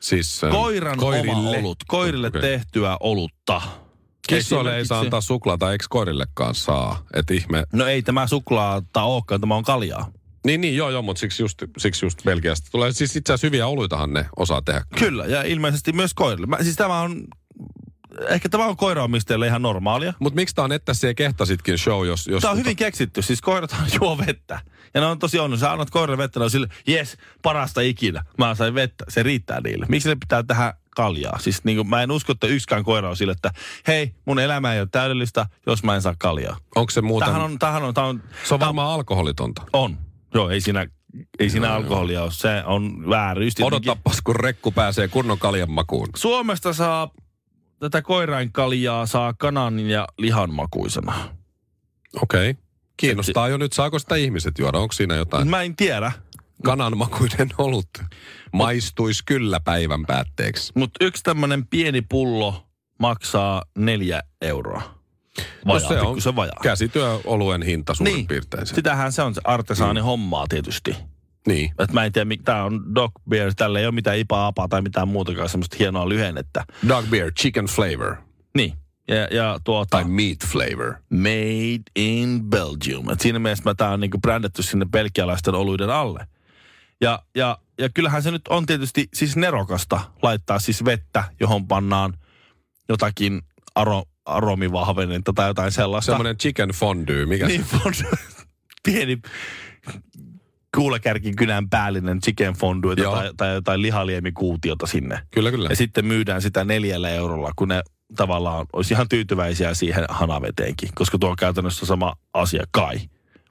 Siis, 0.00 0.44
ähm, 0.44 0.52
Koiran 0.52 0.96
koirille. 0.98 1.32
oma 1.32 1.50
olut. 1.50 1.78
Koirille 1.88 2.26
Okei. 2.26 2.40
tehtyä 2.40 2.96
olutta. 3.00 3.62
Kissoille 4.28 4.76
ei 4.76 4.86
saa 4.86 5.00
antaa 5.00 5.20
suklaata, 5.20 5.72
eikö 5.72 5.84
koirillekaan 5.90 6.54
saa? 6.54 7.02
Et 7.14 7.30
ihme. 7.30 7.64
No 7.72 7.86
ei 7.86 8.02
tämä 8.02 8.26
suklaata 8.26 9.02
olekaan, 9.02 9.40
tämä 9.40 9.54
on 9.54 9.62
kaljaa. 9.62 10.12
Niin, 10.46 10.60
niin, 10.60 10.76
joo, 10.76 10.90
joo, 10.90 11.02
mutta 11.02 11.20
siksi 11.20 11.42
just, 11.42 11.62
siksi 11.78 12.06
just 12.06 12.24
Belgiasta 12.24 12.68
tulee. 12.70 12.92
Siis 12.92 13.16
itse 13.16 13.32
asiassa 13.32 13.46
hyviä 13.46 13.66
oluitahan 13.66 14.12
ne 14.12 14.26
osaa 14.36 14.62
tehdä. 14.62 14.84
Kyllä, 14.98 15.24
ja 15.24 15.42
ilmeisesti 15.42 15.92
myös 15.92 16.14
koirille. 16.14 16.46
Mä, 16.46 16.62
siis 16.62 16.76
tämä 16.76 17.00
on, 17.00 17.24
ehkä 18.28 18.48
tämä 18.48 18.66
on 18.66 18.76
koiraomistajille 18.76 19.46
ihan 19.46 19.62
normaalia. 19.62 20.12
Mutta 20.18 20.34
miksi 20.34 20.54
tämä 20.54 20.64
on, 20.64 20.72
että 20.72 20.94
se 20.94 21.14
kehtasitkin 21.14 21.78
show, 21.78 22.06
jos... 22.06 22.26
jos 22.26 22.40
Tämä 22.40 22.52
on 22.52 22.58
hyvin 22.58 22.76
keksitty. 22.76 23.22
Siis 23.22 23.40
koirathan 23.40 23.88
juo 24.00 24.18
vettä. 24.18 24.60
Ja 24.94 25.00
ne 25.00 25.06
on 25.06 25.18
tosi 25.18 25.38
onnellisia. 25.38 25.66
Sä 25.66 25.72
annat 25.72 25.90
koiralle 25.90 26.18
vettä, 26.18 26.40
ne 26.40 26.44
on 26.44 26.50
sille, 26.50 26.68
jes, 26.86 27.16
parasta 27.42 27.80
ikinä. 27.80 28.22
Mä 28.38 28.54
sain 28.54 28.74
vettä. 28.74 29.04
Se 29.08 29.22
riittää 29.22 29.60
niille. 29.60 29.86
Miksi 29.88 30.08
ne 30.08 30.14
pitää 30.14 30.42
tähän 30.42 30.72
kaljaa? 30.96 31.38
Siis 31.38 31.64
niin 31.64 31.76
kuin, 31.76 31.88
mä 31.88 32.02
en 32.02 32.10
usko, 32.10 32.32
että 32.32 32.46
yksikään 32.46 32.84
koira 32.84 33.08
on 33.08 33.16
sille, 33.16 33.32
että 33.32 33.50
hei, 33.86 34.14
mun 34.24 34.38
elämä 34.38 34.74
ei 34.74 34.80
ole 34.80 34.88
täydellistä, 34.92 35.46
jos 35.66 35.82
mä 35.82 35.94
en 35.94 36.02
saa 36.02 36.14
kaljaa. 36.18 36.56
Onko 36.76 36.90
se 36.90 37.00
muuten... 37.00 37.28
Tähän 37.28 37.42
on, 37.42 37.58
tähän 37.58 37.82
on, 37.82 37.94
tähän 37.94 38.10
on, 38.10 38.22
Se 38.44 38.54
on 38.54 38.60
varmaan 38.60 38.92
alkoholitonta. 38.92 39.62
on. 39.72 40.05
Joo, 40.36 40.50
ei 40.50 40.60
siinä, 40.60 40.86
ei 41.38 41.50
siinä 41.50 41.74
alkoholia 41.74 42.22
ole. 42.22 42.30
Se 42.32 42.62
on 42.66 43.10
vääryys. 43.10 43.54
Odotapas, 43.62 44.22
kun 44.22 44.36
rekku 44.36 44.72
pääsee 44.72 45.08
kunnon 45.08 45.38
kaljan 45.38 45.70
makuun. 45.70 46.08
Suomesta 46.16 46.72
saa 46.72 47.10
tätä 47.78 48.02
koirainkaljaa 48.02 49.06
saa 49.06 49.34
kanan 49.34 49.80
ja 49.80 50.08
lihan 50.18 50.54
makuisena. 50.54 51.14
Okei. 52.22 52.50
Okay. 52.50 52.62
Kiinnostaa 52.96 53.48
jo 53.48 53.56
nyt, 53.56 53.72
saako 53.72 53.98
sitä 53.98 54.16
ihmiset 54.16 54.58
juoda? 54.58 54.78
Onko 54.78 54.92
siinä 54.92 55.14
jotain 55.14 55.48
Mä 55.48 55.62
en 55.62 55.76
tiedä, 55.76 56.12
kananmakuinen 56.64 57.48
olut? 57.58 57.88
Maistuisi 58.52 59.22
kyllä 59.26 59.60
päivän 59.60 60.06
päätteeksi. 60.06 60.72
mutta 60.74 61.04
yksi 61.04 61.22
tämmöinen 61.22 61.66
pieni 61.66 62.02
pullo 62.02 62.66
maksaa 62.98 63.62
neljä 63.78 64.22
euroa. 64.40 64.95
No 65.64 65.74
Vajaa, 65.74 65.88
se 65.88 66.00
on 66.00 66.20
se 66.20 66.36
vajaa. 66.36 66.60
käsityöoluen 66.62 67.62
hinta 67.62 67.94
suurin 67.94 68.14
Niin, 68.14 68.26
piirtein. 68.26 68.66
Se. 68.66 68.74
sitähän 68.74 69.12
se 69.12 69.22
on 69.22 69.34
se 69.34 69.40
artesaani 69.44 70.00
hommaa 70.00 70.46
tietysti. 70.48 70.96
Niin. 71.46 71.70
Et 71.78 71.92
mä 71.92 72.04
en 72.04 72.12
tiedä, 72.12 72.30
tämä 72.44 72.64
on 72.64 72.94
dog 72.94 73.12
beer, 73.28 73.54
tällä 73.54 73.78
ei 73.78 73.86
ole 73.86 73.94
mitään 73.94 74.18
ipaa 74.18 74.52
tai 74.70 74.82
mitään 74.82 75.08
muutakaan 75.08 75.48
semmoista 75.48 75.76
hienoa 75.78 76.08
lyhennettä. 76.08 76.64
Dog 76.88 77.04
beer, 77.10 77.32
chicken 77.32 77.64
flavor. 77.66 78.16
Niin, 78.56 78.72
ja, 79.08 79.16
ja 79.30 79.58
tuota, 79.64 79.90
Tai 79.90 80.04
meat 80.04 80.38
flavor. 80.46 80.94
made 81.10 81.82
in 81.96 82.44
Belgium. 82.44 83.10
Et 83.10 83.20
siinä 83.20 83.38
mielessä 83.38 83.74
tämä 83.74 83.90
on 83.90 84.00
niinku 84.00 84.18
brändätty 84.18 84.62
sinne 84.62 84.86
belgialaisten 84.86 85.54
oluiden 85.54 85.90
alle. 85.90 86.26
Ja, 87.00 87.22
ja, 87.36 87.58
ja 87.78 87.88
kyllähän 87.88 88.22
se 88.22 88.30
nyt 88.30 88.48
on 88.48 88.66
tietysti 88.66 89.08
siis 89.14 89.36
nerokasta 89.36 90.00
laittaa 90.22 90.58
siis 90.58 90.84
vettä, 90.84 91.24
johon 91.40 91.68
pannaan 91.68 92.14
jotakin 92.88 93.42
aro, 93.74 94.02
aromivahvenetta 94.26 95.32
tai 95.32 95.48
jotain 95.48 95.72
sellaista. 95.72 96.12
Semmoinen 96.12 96.36
chicken 96.36 96.68
fondue. 96.68 97.26
Mikä 97.26 97.46
Niin 97.46 97.64
on 97.86 97.92
pieni 98.84 99.18
kuulekärkin 100.76 101.36
kynän 101.36 101.70
päällinen 101.70 102.20
chicken 102.20 102.54
fondue 102.54 102.96
tai, 102.96 103.30
tai 103.36 103.54
jotain 103.54 103.82
lihaliemikuutiota 103.82 104.86
sinne. 104.86 105.20
Kyllä, 105.30 105.50
kyllä. 105.50 105.68
Ja 105.68 105.76
sitten 105.76 106.06
myydään 106.06 106.42
sitä 106.42 106.64
neljällä 106.64 107.10
eurolla, 107.10 107.52
kun 107.56 107.68
ne 107.68 107.82
tavallaan 108.16 108.66
olisi 108.72 108.94
ihan 108.94 109.08
tyytyväisiä 109.08 109.74
siihen 109.74 110.04
hanaveteenkin, 110.08 110.88
koska 110.94 111.18
tuo 111.18 111.30
on 111.30 111.36
käytännössä 111.36 111.86
sama 111.86 112.16
asia 112.34 112.64
kai, 112.70 113.00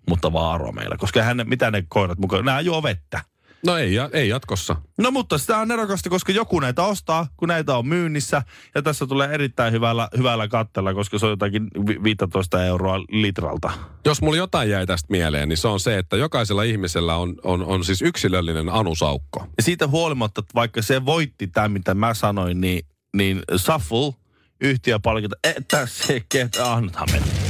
mutta 0.10 0.34
vaan 0.34 0.56
aromeilla. 0.56 0.98
Koska 0.98 1.24
hän, 1.24 1.42
mitä 1.46 1.72
ne 1.72 1.84
koirat 1.88 2.20
mukaan, 2.20 2.46
nämä 2.46 2.62
juo 2.62 2.84
vettä. 2.84 3.22
No 3.66 3.78
ei, 3.78 3.96
ei 4.14 4.30
jatkossa. 4.30 4.76
No 4.98 5.12
mutta 5.12 5.38
sitä 5.38 5.58
on 5.58 5.68
nerokasta, 5.68 6.10
koska 6.10 6.32
joku 6.32 6.60
näitä 6.60 6.84
ostaa, 6.84 7.28
kun 7.38 7.48
näitä 7.48 7.78
on 7.78 7.88
myynnissä. 7.88 8.42
Ja 8.76 8.82
tässä 8.82 9.08
tulee 9.08 9.30
erittäin 9.34 9.74
hyvällä, 9.74 10.10
hyvällä 10.18 10.48
kattella, 10.48 10.94
koska 10.94 11.20
se 11.20 11.26
on 11.26 11.30
jotakin 11.30 11.68
vi- 11.88 12.04
15 12.04 12.66
euroa 12.66 13.00
litralta. 13.00 13.72
Jos 14.06 14.22
mulla 14.22 14.38
jotain 14.38 14.70
jäi 14.70 14.86
tästä 14.86 15.08
mieleen, 15.10 15.50
niin 15.50 15.58
se 15.58 15.68
on 15.68 15.80
se, 15.80 15.98
että 15.98 16.18
jokaisella 16.18 16.64
ihmisellä 16.64 17.16
on, 17.16 17.36
on, 17.44 17.64
on 17.64 17.86
siis 17.86 18.02
yksilöllinen 18.02 18.70
anusaukko. 18.70 19.48
Ja 19.58 19.64
siitä 19.64 19.88
huolimatta, 19.88 20.40
että 20.40 20.56
vaikka 20.56 20.82
se 20.82 21.06
voitti 21.06 21.48
tämän, 21.48 21.72
mitä 21.72 21.94
mä 21.94 22.14
sanoin, 22.14 22.62
niin, 22.62 22.86
niin 23.18 23.42
Shuffle 23.58 24.14
yhtiö 24.62 25.00
palkita, 25.00 25.36
että 25.44 25.86
se 25.86 26.22
ketä, 26.30 26.82
nythän 26.82 27.08
meni. 27.12 27.45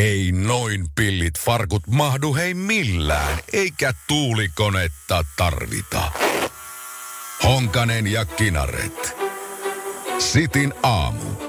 Ei 0.00 0.32
noin 0.32 0.86
pillit 0.94 1.38
farkut 1.38 1.86
mahdu 1.86 2.34
hei 2.34 2.54
millään, 2.54 3.38
eikä 3.52 3.94
tuulikonetta 4.08 5.24
tarvita. 5.36 6.12
Honkanen 7.44 8.06
ja 8.06 8.24
Kinaret. 8.24 9.16
Sitin 10.18 10.74
aamu. 10.82 11.40